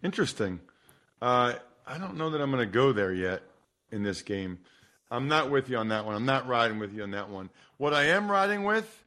interesting. 0.02 0.62
Uh, 1.22 1.56
I 1.86 1.98
don't 1.98 2.16
know 2.16 2.30
that 2.30 2.42
I'm 2.42 2.52
going 2.52 2.66
to 2.66 2.72
go 2.72 2.94
there 2.94 3.14
yet 3.14 3.44
in 3.92 4.02
this 4.02 4.22
game. 4.22 4.60
I'm 5.12 5.28
not 5.28 5.52
with 5.52 5.70
you 5.70 5.78
on 5.78 5.90
that 5.90 6.06
one. 6.06 6.16
I'm 6.16 6.26
not 6.26 6.48
riding 6.48 6.80
with 6.80 6.94
you 6.94 7.04
on 7.04 7.12
that 7.12 7.30
one. 7.30 7.50
What 7.76 7.94
I 7.94 8.06
am 8.06 8.32
riding 8.32 8.64
with 8.64 9.04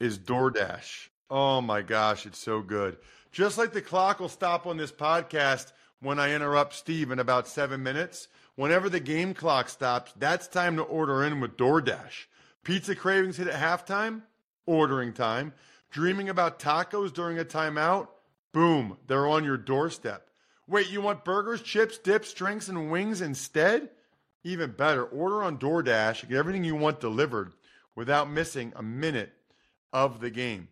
is 0.00 0.18
DoorDash. 0.18 1.08
Oh 1.28 1.60
my 1.60 1.82
gosh, 1.82 2.24
it's 2.24 2.38
so 2.38 2.62
good. 2.62 2.96
Just 3.32 3.58
like 3.58 3.74
the 3.74 3.82
clock 3.82 4.18
will 4.18 4.30
stop 4.30 4.66
on 4.66 4.78
this 4.78 4.92
podcast 4.92 5.72
when 6.00 6.18
I 6.18 6.34
interrupt 6.34 6.74
Steve 6.74 7.10
in 7.10 7.18
about 7.18 7.48
seven 7.48 7.82
minutes, 7.82 8.28
whenever 8.54 8.88
the 8.88 9.00
game 9.00 9.34
clock 9.34 9.68
stops, 9.68 10.12
that's 10.16 10.48
time 10.48 10.76
to 10.76 10.82
order 10.82 11.24
in 11.24 11.40
with 11.40 11.56
DoorDash. 11.56 12.26
Pizza 12.62 12.94
cravings 12.94 13.36
hit 13.36 13.48
at 13.48 13.60
halftime, 13.60 14.22
ordering 14.66 15.12
time. 15.12 15.52
Dreaming 15.90 16.28
about 16.28 16.58
tacos 16.58 17.12
during 17.12 17.38
a 17.38 17.44
timeout, 17.44 18.08
boom, 18.52 18.98
they're 19.06 19.26
on 19.28 19.44
your 19.44 19.56
doorstep. 19.56 20.28
Wait, 20.68 20.90
you 20.90 21.00
want 21.00 21.24
burgers, 21.24 21.62
chips, 21.62 21.96
dips, 21.98 22.32
drinks, 22.34 22.68
and 22.68 22.90
wings 22.90 23.20
instead? 23.20 23.88
Even 24.42 24.72
better, 24.72 25.04
order 25.04 25.42
on 25.42 25.58
DoorDash, 25.58 26.28
get 26.28 26.36
everything 26.36 26.64
you 26.64 26.74
want 26.74 27.00
delivered 27.00 27.52
without 27.94 28.30
missing 28.30 28.72
a 28.76 28.82
minute 28.82 29.32
of 29.92 30.20
the 30.20 30.30
game. 30.30 30.68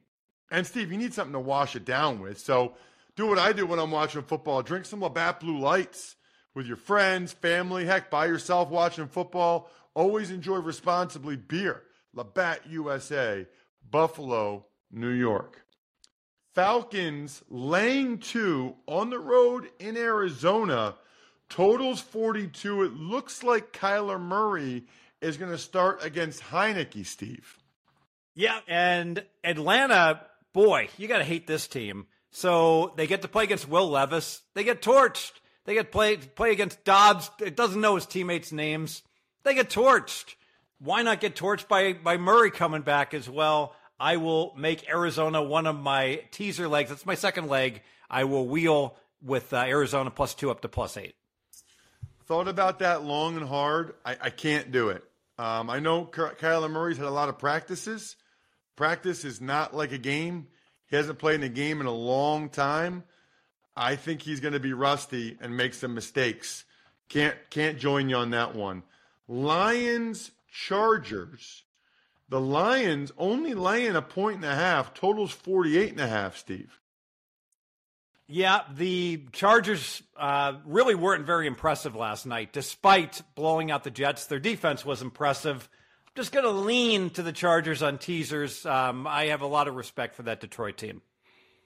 And 0.50 0.66
Steve, 0.66 0.92
you 0.92 0.98
need 0.98 1.14
something 1.14 1.32
to 1.32 1.40
wash 1.40 1.74
it 1.74 1.84
down 1.84 2.20
with. 2.20 2.38
So 2.38 2.74
do 3.16 3.26
what 3.26 3.38
I 3.38 3.52
do 3.52 3.66
when 3.66 3.78
I'm 3.78 3.90
watching 3.90 4.22
football. 4.22 4.62
Drink 4.62 4.86
some 4.86 5.02
Labatt 5.02 5.40
Blue 5.40 5.58
Lights 5.58 6.16
with 6.54 6.66
your 6.66 6.76
friends, 6.76 7.32
family, 7.32 7.84
heck, 7.84 8.10
by 8.10 8.26
yourself 8.26 8.70
watching 8.70 9.08
football. 9.08 9.70
Always 9.94 10.30
enjoy 10.30 10.56
responsibly 10.56 11.36
beer. 11.36 11.82
Labatt 12.12 12.60
USA, 12.68 13.46
Buffalo, 13.88 14.66
New 14.90 15.10
York. 15.10 15.64
Falcons 16.54 17.42
laying 17.48 18.18
two 18.18 18.76
on 18.86 19.10
the 19.10 19.18
road 19.18 19.68
in 19.80 19.96
Arizona. 19.96 20.94
Totals 21.48 22.00
42. 22.00 22.84
It 22.84 22.94
looks 22.94 23.42
like 23.42 23.72
Kyler 23.72 24.20
Murray 24.20 24.84
is 25.20 25.36
going 25.36 25.50
to 25.50 25.58
start 25.58 26.04
against 26.04 26.42
Heinicke, 26.42 27.04
Steve. 27.06 27.58
Yeah, 28.36 28.58
and 28.68 29.24
Atlanta, 29.42 30.20
boy, 30.52 30.88
you 30.96 31.08
got 31.08 31.18
to 31.18 31.24
hate 31.24 31.46
this 31.46 31.66
team. 31.66 32.06
So 32.36 32.92
they 32.96 33.06
get 33.06 33.22
to 33.22 33.28
play 33.28 33.44
against 33.44 33.68
Will 33.68 33.88
Levis. 33.88 34.42
They 34.54 34.64
get 34.64 34.82
torched. 34.82 35.30
They 35.66 35.74
get 35.74 35.92
play 35.92 36.16
play 36.16 36.50
against 36.50 36.82
Dobbs. 36.82 37.30
It 37.40 37.54
doesn't 37.54 37.80
know 37.80 37.94
his 37.94 38.06
teammates' 38.06 38.50
names. 38.50 39.04
They 39.44 39.54
get 39.54 39.70
torched. 39.70 40.34
Why 40.80 41.02
not 41.02 41.20
get 41.20 41.36
torched 41.36 41.68
by 41.68 41.92
by 41.92 42.16
Murray 42.16 42.50
coming 42.50 42.82
back 42.82 43.14
as 43.14 43.30
well? 43.30 43.76
I 44.00 44.16
will 44.16 44.52
make 44.58 44.88
Arizona 44.88 45.40
one 45.44 45.68
of 45.68 45.78
my 45.78 46.24
teaser 46.32 46.66
legs. 46.66 46.90
That's 46.90 47.06
my 47.06 47.14
second 47.14 47.46
leg. 47.46 47.82
I 48.10 48.24
will 48.24 48.48
wheel 48.48 48.96
with 49.22 49.52
uh, 49.52 49.58
Arizona 49.58 50.10
plus 50.10 50.34
two 50.34 50.50
up 50.50 50.60
to 50.62 50.68
plus 50.68 50.96
eight. 50.96 51.14
Thought 52.26 52.48
about 52.48 52.80
that 52.80 53.04
long 53.04 53.36
and 53.36 53.48
hard. 53.48 53.94
I, 54.04 54.16
I 54.20 54.30
can't 54.30 54.72
do 54.72 54.88
it. 54.88 55.04
Um, 55.38 55.70
I 55.70 55.78
know 55.78 56.04
Kyler 56.04 56.68
Murray's 56.68 56.96
had 56.96 57.06
a 57.06 57.10
lot 57.10 57.28
of 57.28 57.38
practices. 57.38 58.16
Practice 58.74 59.24
is 59.24 59.40
not 59.40 59.72
like 59.72 59.92
a 59.92 59.98
game. 59.98 60.48
He 60.94 60.96
hasn't 60.96 61.18
played 61.18 61.34
in 61.34 61.42
a 61.42 61.48
game 61.48 61.80
in 61.80 61.88
a 61.88 61.92
long 61.92 62.48
time. 62.48 63.02
I 63.76 63.96
think 63.96 64.22
he's 64.22 64.38
going 64.38 64.54
to 64.54 64.60
be 64.60 64.74
rusty 64.74 65.36
and 65.40 65.56
make 65.56 65.74
some 65.74 65.92
mistakes. 65.92 66.64
Can't 67.08 67.34
can't 67.50 67.80
join 67.80 68.08
you 68.08 68.14
on 68.14 68.30
that 68.30 68.54
one. 68.54 68.84
Lions 69.26 70.30
Chargers. 70.48 71.64
The 72.28 72.40
Lions 72.40 73.10
only 73.18 73.54
laying 73.54 73.96
a 73.96 74.02
point 74.02 74.36
and 74.36 74.44
a 74.44 74.54
half. 74.54 74.94
Totals 74.94 75.32
48 75.32 75.90
and 75.90 76.00
a 76.00 76.06
half, 76.06 76.36
Steve. 76.36 76.78
Yeah, 78.28 78.60
the 78.72 79.24
Chargers 79.32 80.00
uh, 80.16 80.52
really 80.64 80.94
weren't 80.94 81.26
very 81.26 81.48
impressive 81.48 81.96
last 81.96 82.24
night, 82.24 82.52
despite 82.52 83.20
blowing 83.34 83.72
out 83.72 83.82
the 83.82 83.90
Jets. 83.90 84.26
Their 84.26 84.38
defense 84.38 84.86
was 84.86 85.02
impressive. 85.02 85.68
Just 86.14 86.30
going 86.30 86.44
to 86.44 86.50
lean 86.50 87.10
to 87.10 87.22
the 87.22 87.32
Chargers 87.32 87.82
on 87.82 87.98
teasers. 87.98 88.64
Um, 88.64 89.06
I 89.06 89.26
have 89.26 89.40
a 89.42 89.46
lot 89.46 89.66
of 89.66 89.74
respect 89.74 90.14
for 90.14 90.22
that 90.24 90.40
Detroit 90.40 90.76
team. 90.76 91.02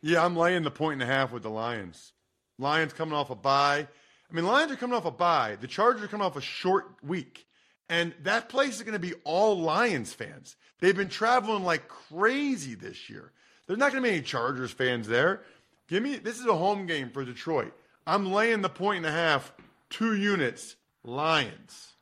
Yeah, 0.00 0.24
I'm 0.24 0.36
laying 0.36 0.62
the 0.62 0.70
point 0.70 1.02
and 1.02 1.10
a 1.10 1.12
half 1.12 1.32
with 1.32 1.42
the 1.42 1.50
Lions. 1.50 2.12
Lions 2.58 2.94
coming 2.94 3.14
off 3.14 3.28
a 3.30 3.34
bye. 3.34 3.86
I 4.30 4.34
mean, 4.34 4.46
Lions 4.46 4.72
are 4.72 4.76
coming 4.76 4.96
off 4.96 5.04
a 5.04 5.10
bye. 5.10 5.56
The 5.60 5.66
Chargers 5.66 6.02
are 6.02 6.08
coming 6.08 6.24
off 6.24 6.36
a 6.36 6.40
short 6.40 6.86
week. 7.02 7.46
And 7.90 8.14
that 8.22 8.48
place 8.48 8.76
is 8.76 8.82
going 8.82 8.94
to 8.94 8.98
be 8.98 9.14
all 9.24 9.60
Lions 9.60 10.14
fans. 10.14 10.56
They've 10.80 10.96
been 10.96 11.08
traveling 11.08 11.64
like 11.64 11.88
crazy 11.88 12.74
this 12.74 13.10
year. 13.10 13.32
There's 13.66 13.78
not 13.78 13.92
going 13.92 14.02
to 14.02 14.08
be 14.08 14.16
any 14.16 14.24
Chargers 14.24 14.70
fans 14.70 15.08
there. 15.08 15.42
Give 15.88 16.02
me 16.02 16.16
this 16.16 16.38
is 16.38 16.46
a 16.46 16.56
home 16.56 16.86
game 16.86 17.10
for 17.10 17.24
Detroit. 17.24 17.72
I'm 18.06 18.32
laying 18.32 18.62
the 18.62 18.68
point 18.68 18.98
and 18.98 19.06
a 19.06 19.10
half, 19.10 19.52
two 19.90 20.14
units, 20.16 20.76
Lions. 21.02 21.94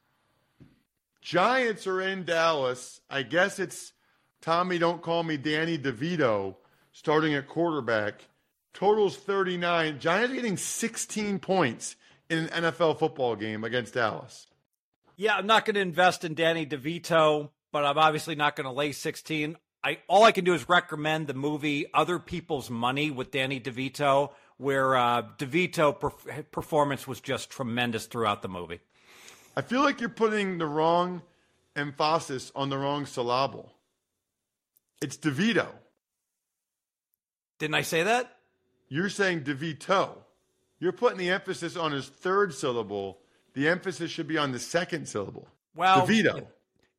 Giants 1.26 1.88
are 1.88 2.00
in 2.00 2.24
Dallas. 2.24 3.00
I 3.10 3.24
guess 3.24 3.58
it's 3.58 3.92
Tommy, 4.40 4.78
don't 4.78 5.02
call 5.02 5.24
me 5.24 5.36
Danny 5.36 5.76
DeVito, 5.76 6.54
starting 6.92 7.34
at 7.34 7.48
quarterback. 7.48 8.28
Totals 8.72 9.16
39. 9.16 9.98
Giants 9.98 10.32
getting 10.32 10.56
16 10.56 11.40
points 11.40 11.96
in 12.30 12.46
an 12.46 12.62
NFL 12.62 13.00
football 13.00 13.34
game 13.34 13.64
against 13.64 13.94
Dallas. 13.94 14.46
Yeah, 15.16 15.34
I'm 15.34 15.48
not 15.48 15.64
going 15.64 15.74
to 15.74 15.80
invest 15.80 16.24
in 16.24 16.34
Danny 16.34 16.64
DeVito, 16.64 17.50
but 17.72 17.84
I'm 17.84 17.98
obviously 17.98 18.36
not 18.36 18.54
going 18.54 18.66
to 18.66 18.70
lay 18.70 18.92
16. 18.92 19.56
I 19.82 19.98
all 20.06 20.22
I 20.22 20.30
can 20.30 20.44
do 20.44 20.54
is 20.54 20.68
recommend 20.68 21.26
the 21.26 21.34
movie 21.34 21.86
Other 21.92 22.20
People's 22.20 22.70
Money 22.70 23.10
with 23.10 23.32
Danny 23.32 23.58
DeVito, 23.58 24.30
where 24.58 24.94
uh, 24.94 25.22
DeVito 25.38 25.98
per- 25.98 26.42
performance 26.52 27.08
was 27.08 27.20
just 27.20 27.50
tremendous 27.50 28.06
throughout 28.06 28.42
the 28.42 28.48
movie. 28.48 28.78
I 29.56 29.62
feel 29.62 29.82
like 29.82 30.00
you're 30.00 30.08
putting 30.10 30.58
the 30.58 30.66
wrong 30.66 31.22
emphasis 31.74 32.52
on 32.54 32.68
the 32.68 32.78
wrong 32.78 33.06
syllable. 33.06 33.72
It's 35.00 35.16
DeVito. 35.16 35.68
Didn't 37.58 37.74
I 37.74 37.82
say 37.82 38.02
that? 38.02 38.36
You're 38.88 39.08
saying 39.08 39.42
DeVito. 39.42 40.10
You're 40.78 40.92
putting 40.92 41.18
the 41.18 41.30
emphasis 41.30 41.76
on 41.76 41.92
his 41.92 42.06
third 42.06 42.52
syllable. 42.54 43.18
The 43.54 43.68
emphasis 43.68 44.10
should 44.10 44.28
be 44.28 44.36
on 44.36 44.52
the 44.52 44.58
second 44.58 45.08
syllable. 45.08 45.48
Well, 45.74 46.06
DeVito 46.06 46.46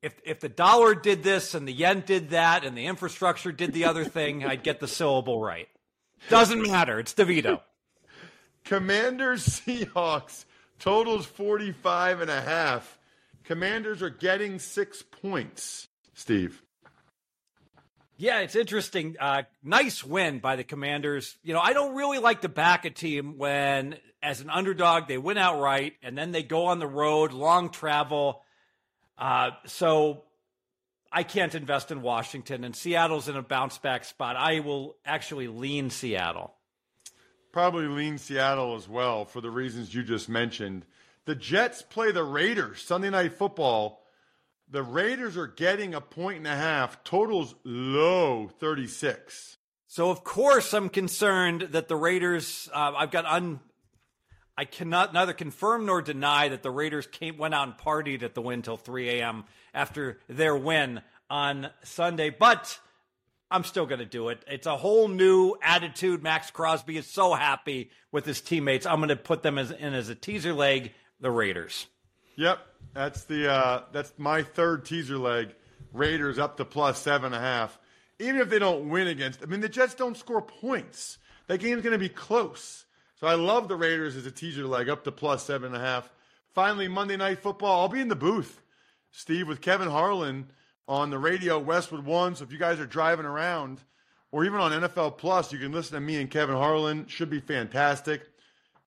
if 0.02 0.14
if 0.24 0.40
the 0.40 0.48
dollar 0.48 0.94
did 0.94 1.22
this 1.22 1.54
and 1.54 1.66
the 1.66 1.72
yen 1.72 2.02
did 2.06 2.30
that 2.30 2.64
and 2.64 2.76
the 2.76 2.86
infrastructure 2.86 3.52
did 3.52 3.72
the 3.72 3.84
other 3.84 4.04
thing, 4.04 4.44
I'd 4.44 4.62
get 4.62 4.80
the 4.80 4.88
syllable 4.88 5.40
right. 5.40 5.68
Doesn't 6.28 6.62
matter. 6.62 6.98
It's 6.98 7.14
DeVito. 7.14 7.60
Commanders 8.64 9.46
Seahawks 9.46 10.44
totals 10.78 11.26
45 11.26 12.20
and 12.22 12.30
a 12.30 12.40
half. 12.40 12.98
Commanders 13.44 14.02
are 14.02 14.10
getting 14.10 14.58
six 14.58 15.02
points, 15.02 15.88
Steve. 16.14 16.62
Yeah, 18.16 18.40
it's 18.40 18.56
interesting. 18.56 19.16
Uh, 19.20 19.44
nice 19.62 20.02
win 20.04 20.40
by 20.40 20.56
the 20.56 20.64
Commanders. 20.64 21.38
You 21.42 21.54
know, 21.54 21.60
I 21.60 21.72
don't 21.72 21.94
really 21.94 22.18
like 22.18 22.40
to 22.42 22.48
back 22.48 22.84
a 22.84 22.90
team 22.90 23.38
when, 23.38 23.96
as 24.22 24.40
an 24.40 24.50
underdog, 24.50 25.06
they 25.06 25.18
win 25.18 25.38
outright 25.38 25.94
and 26.02 26.18
then 26.18 26.32
they 26.32 26.42
go 26.42 26.66
on 26.66 26.80
the 26.80 26.86
road, 26.88 27.32
long 27.32 27.70
travel 27.70 28.42
Uh, 29.18 29.50
so 29.66 30.24
I 31.12 31.22
can't 31.24 31.54
invest 31.54 31.90
in 31.90 32.02
Washington, 32.02 32.64
and 32.64 32.74
Seattle's 32.74 33.28
in 33.28 33.36
a 33.36 33.42
bounce 33.42 33.78
back 33.78 34.04
spot. 34.04 34.36
I 34.36 34.60
will 34.60 34.96
actually 35.04 35.48
lean 35.48 35.90
Seattle. 35.90 36.54
Probably 37.52 37.86
lean 37.86 38.18
Seattle 38.18 38.76
as 38.76 38.88
well 38.88 39.24
for 39.24 39.40
the 39.40 39.50
reasons 39.50 39.94
you 39.94 40.02
just 40.02 40.28
mentioned. 40.28 40.84
The 41.24 41.34
Jets 41.34 41.82
play 41.82 42.12
the 42.12 42.24
Raiders 42.24 42.82
Sunday 42.82 43.10
Night 43.10 43.34
Football. 43.34 44.02
The 44.70 44.82
Raiders 44.82 45.36
are 45.36 45.46
getting 45.46 45.94
a 45.94 46.00
point 46.00 46.38
and 46.38 46.46
a 46.46 46.56
half. 46.56 47.02
Totals 47.04 47.54
low 47.64 48.48
36. 48.60 49.56
So 49.86 50.10
of 50.10 50.22
course 50.22 50.74
I'm 50.74 50.90
concerned 50.90 51.68
that 51.72 51.88
the 51.88 51.96
Raiders. 51.96 52.68
Uh, 52.72 52.92
I've 52.96 53.10
got 53.10 53.24
un. 53.24 53.60
I 54.56 54.64
cannot 54.64 55.14
neither 55.14 55.32
confirm 55.32 55.86
nor 55.86 56.02
deny 56.02 56.48
that 56.48 56.62
the 56.62 56.70
Raiders 56.70 57.06
came 57.06 57.38
went 57.38 57.54
out 57.54 57.68
and 57.68 57.78
partied 57.78 58.22
at 58.22 58.34
the 58.34 58.42
win 58.42 58.60
till 58.60 58.76
3 58.76 59.08
a.m. 59.20 59.44
after 59.72 60.18
their 60.28 60.56
win 60.56 61.00
on 61.30 61.70
Sunday, 61.84 62.30
but 62.30 62.78
I'm 63.50 63.64
still 63.64 63.86
going 63.86 64.00
to 64.00 64.06
do 64.06 64.28
it. 64.28 64.44
It's 64.46 64.66
a 64.66 64.76
whole 64.76 65.08
new 65.08 65.56
attitude. 65.62 66.22
Maxx 66.22 66.50
Crosby 66.50 66.98
is 66.98 67.06
so 67.06 67.32
happy 67.34 67.90
with 68.12 68.26
his 68.26 68.40
teammates. 68.40 68.84
I'm 68.86 68.98
going 68.98 69.08
to 69.08 69.16
put 69.16 69.42
them 69.42 69.58
as, 69.58 69.70
in 69.70 69.94
as 69.94 70.08
a 70.08 70.14
teaser 70.14 70.52
leg. 70.52 70.92
The 71.20 71.30
Raiders. 71.30 71.88
Yep, 72.36 72.60
that's 72.94 73.24
the 73.24 73.50
uh, 73.50 73.82
that's 73.90 74.12
my 74.18 74.44
third 74.44 74.84
teaser 74.84 75.18
leg. 75.18 75.52
Raiders 75.92 76.38
up 76.38 76.58
to 76.58 76.64
plus 76.64 77.00
seven 77.00 77.26
and 77.26 77.34
a 77.34 77.40
half. 77.40 77.76
Even 78.20 78.40
if 78.40 78.48
they 78.48 78.60
don't 78.60 78.88
win 78.88 79.08
against, 79.08 79.42
I 79.42 79.46
mean, 79.46 79.60
the 79.60 79.68
Jets 79.68 79.94
don't 79.94 80.16
score 80.16 80.42
points. 80.42 81.18
That 81.48 81.58
game's 81.58 81.82
going 81.82 81.92
to 81.92 81.98
be 81.98 82.08
close. 82.08 82.84
So 83.16 83.26
I 83.26 83.34
love 83.34 83.66
the 83.66 83.74
Raiders 83.74 84.14
as 84.14 84.26
a 84.26 84.30
teaser 84.30 84.64
leg 84.64 84.88
up 84.88 85.02
to 85.04 85.12
plus 85.12 85.42
seven 85.42 85.74
and 85.74 85.82
a 85.82 85.84
half. 85.84 86.08
Finally, 86.54 86.86
Monday 86.86 87.16
Night 87.16 87.40
Football. 87.40 87.80
I'll 87.80 87.88
be 87.88 88.00
in 88.00 88.08
the 88.08 88.14
booth, 88.14 88.62
Steve, 89.10 89.48
with 89.48 89.60
Kevin 89.60 89.88
Harlan 89.88 90.52
on 90.88 91.10
the 91.10 91.18
radio, 91.18 91.58
Westwood 91.58 92.04
One. 92.04 92.34
So 92.34 92.44
if 92.44 92.52
you 92.52 92.58
guys 92.58 92.80
are 92.80 92.86
driving 92.86 93.26
around, 93.26 93.80
or 94.32 94.44
even 94.44 94.58
on 94.58 94.72
NFL 94.72 95.18
Plus, 95.18 95.52
you 95.52 95.58
can 95.58 95.70
listen 95.70 95.94
to 95.94 96.00
me 96.00 96.16
and 96.16 96.30
Kevin 96.30 96.56
Harlan. 96.56 97.06
Should 97.06 97.30
be 97.30 97.40
fantastic. 97.40 98.22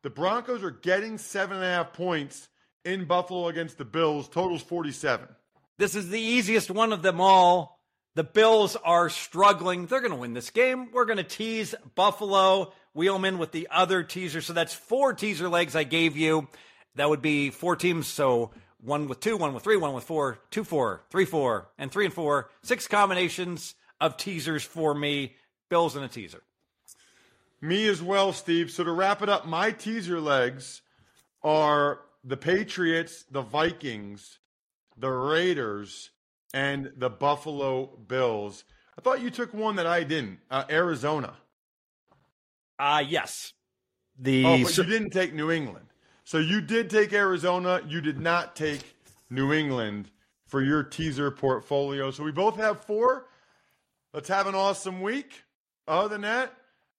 The 0.02 0.10
Broncos 0.10 0.64
are 0.64 0.72
getting 0.72 1.18
seven 1.18 1.58
and 1.58 1.66
a 1.66 1.70
half 1.70 1.94
points 1.94 2.50
in 2.84 3.06
Buffalo 3.06 3.48
against 3.48 3.78
the 3.78 3.86
Bills. 3.86 4.28
Totals 4.28 4.64
47. 4.64 5.28
This 5.78 5.96
is 5.96 6.10
the 6.10 6.20
easiest 6.20 6.72
one 6.72 6.92
of 6.92 7.04
them 7.04 7.22
all. 7.22 7.80
The 8.16 8.24
Bills 8.24 8.76
are 8.76 9.10
struggling. 9.10 9.86
They're 9.86 10.02
going 10.02 10.12
to 10.12 10.18
win 10.18 10.34
this 10.34 10.50
game. 10.50 10.90
We're 10.92 11.06
going 11.06 11.18
to 11.18 11.24
tease 11.24 11.76
Buffalo. 11.96 12.74
Wheelman 12.94 13.38
with 13.38 13.52
the 13.52 13.70
other 13.72 14.04
teaser. 14.04 14.42
So 14.42 14.54
that's 14.54 14.74
four 14.74 15.14
teaser 15.14 15.48
legs 15.48 15.76
I 15.76 15.84
gave 15.84 16.18
you. 16.18 16.50
That 16.96 17.10
would 17.10 17.22
be 17.22 17.50
four 17.50 17.76
teams. 17.78 18.08
So 18.08 18.52
one 18.84 19.08
with 19.08 19.20
two, 19.20 19.38
one 19.38 19.54
with 19.54 19.64
three, 19.64 19.78
one 19.78 19.94
with 19.94 20.04
four, 20.04 20.40
two, 20.50 20.64
four, 20.64 21.04
three, 21.10 21.26
four, 21.26 21.70
and 21.78 21.92
three 21.92 22.06
and 22.06 22.14
four. 22.14 22.50
Six 22.64 22.88
combinations 22.88 23.76
of 24.00 24.18
teasers 24.18 24.64
for 24.64 24.94
me. 24.94 25.36
Bills 25.70 25.96
and 25.96 26.04
a 26.04 26.08
teaser. 26.08 26.42
Me 27.62 27.88
as 27.88 28.02
well, 28.02 28.34
Steve. 28.34 28.72
So 28.72 28.84
to 28.84 28.92
wrap 28.92 29.22
it 29.22 29.30
up, 29.30 29.46
my 29.46 29.72
teaser 29.72 30.20
legs 30.20 30.82
are 31.44 32.00
the 32.24 32.38
Patriots, 32.38 33.24
the 33.32 33.42
Vikings, 33.42 34.40
the 34.98 35.10
Raiders, 35.10 36.10
and 36.54 36.92
the 36.98 37.10
Buffalo 37.10 37.98
Bills. 38.08 38.64
I 38.98 39.02
thought 39.02 39.22
you 39.22 39.30
took 39.30 39.54
one 39.54 39.78
that 39.78 39.88
I 39.88 40.04
didn't. 40.04 40.40
Uh, 40.50 40.64
Arizona. 40.70 41.34
Uh 42.78 43.04
yes. 43.08 43.54
The 44.20 44.46
oh, 44.46 44.64
but 44.64 44.78
you 44.78 44.84
didn't 44.84 45.12
take 45.12 45.34
New 45.34 45.52
England. 45.52 45.86
So 46.32 46.38
you 46.38 46.62
did 46.62 46.90
take 46.90 47.12
Arizona. 47.12 47.82
You 47.86 48.00
did 48.00 48.18
not 48.18 48.56
take 48.56 48.96
New 49.30 49.52
England 49.52 50.10
for 50.48 50.62
your 50.62 50.82
teaser 50.82 51.30
portfolio. 51.30 52.10
So 52.10 52.24
we 52.24 52.32
both 52.32 52.56
have 52.56 52.86
four. 52.86 53.26
Let's 54.14 54.30
have 54.30 54.48
an 54.48 54.56
awesome 54.56 55.02
week. 55.02 55.44
Other 55.90 56.08
than 56.08 56.22
that, 56.22 56.54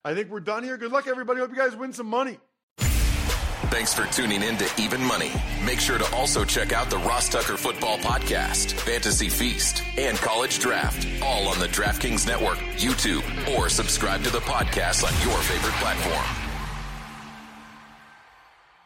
I 0.05 0.13
think 0.13 0.29
we're 0.29 0.41
done 0.41 0.65
here. 0.65 0.77
Good 0.77 0.93
luck, 0.93 1.07
everybody. 1.07 1.41
Hope 1.41 1.49
you 1.49 1.57
guys 1.57 1.75
win 1.75 1.95
some 1.95 2.09
money. 2.09 2.41
Thanks 2.77 3.95
for 3.95 4.05
tuning 4.13 4.43
in 4.43 4.59
to 4.59 4.69
Even 4.77 5.03
Money. 5.03 5.33
Make 5.65 5.81
sure 5.81 5.97
to 5.97 6.15
also 6.15 6.45
check 6.45 6.75
out 6.75 6.91
the 6.91 6.99
Ross 6.99 7.31
Tucker 7.31 7.57
Football 7.57 7.97
Podcast, 8.01 8.73
Fantasy 8.73 9.31
Feast, 9.31 9.83
and 9.97 10.19
College 10.19 10.59
Draft, 10.59 11.09
all 11.23 11.49
on 11.49 11.59
the 11.59 11.69
DraftKings 11.69 12.27
Network, 12.27 12.59
YouTube, 12.77 13.25
or 13.57 13.71
subscribe 13.71 14.23
to 14.25 14.31
the 14.31 14.41
podcast 14.41 15.11
on 15.11 15.27
your 15.27 15.39
favorite 15.39 15.73
platform. 15.77 16.42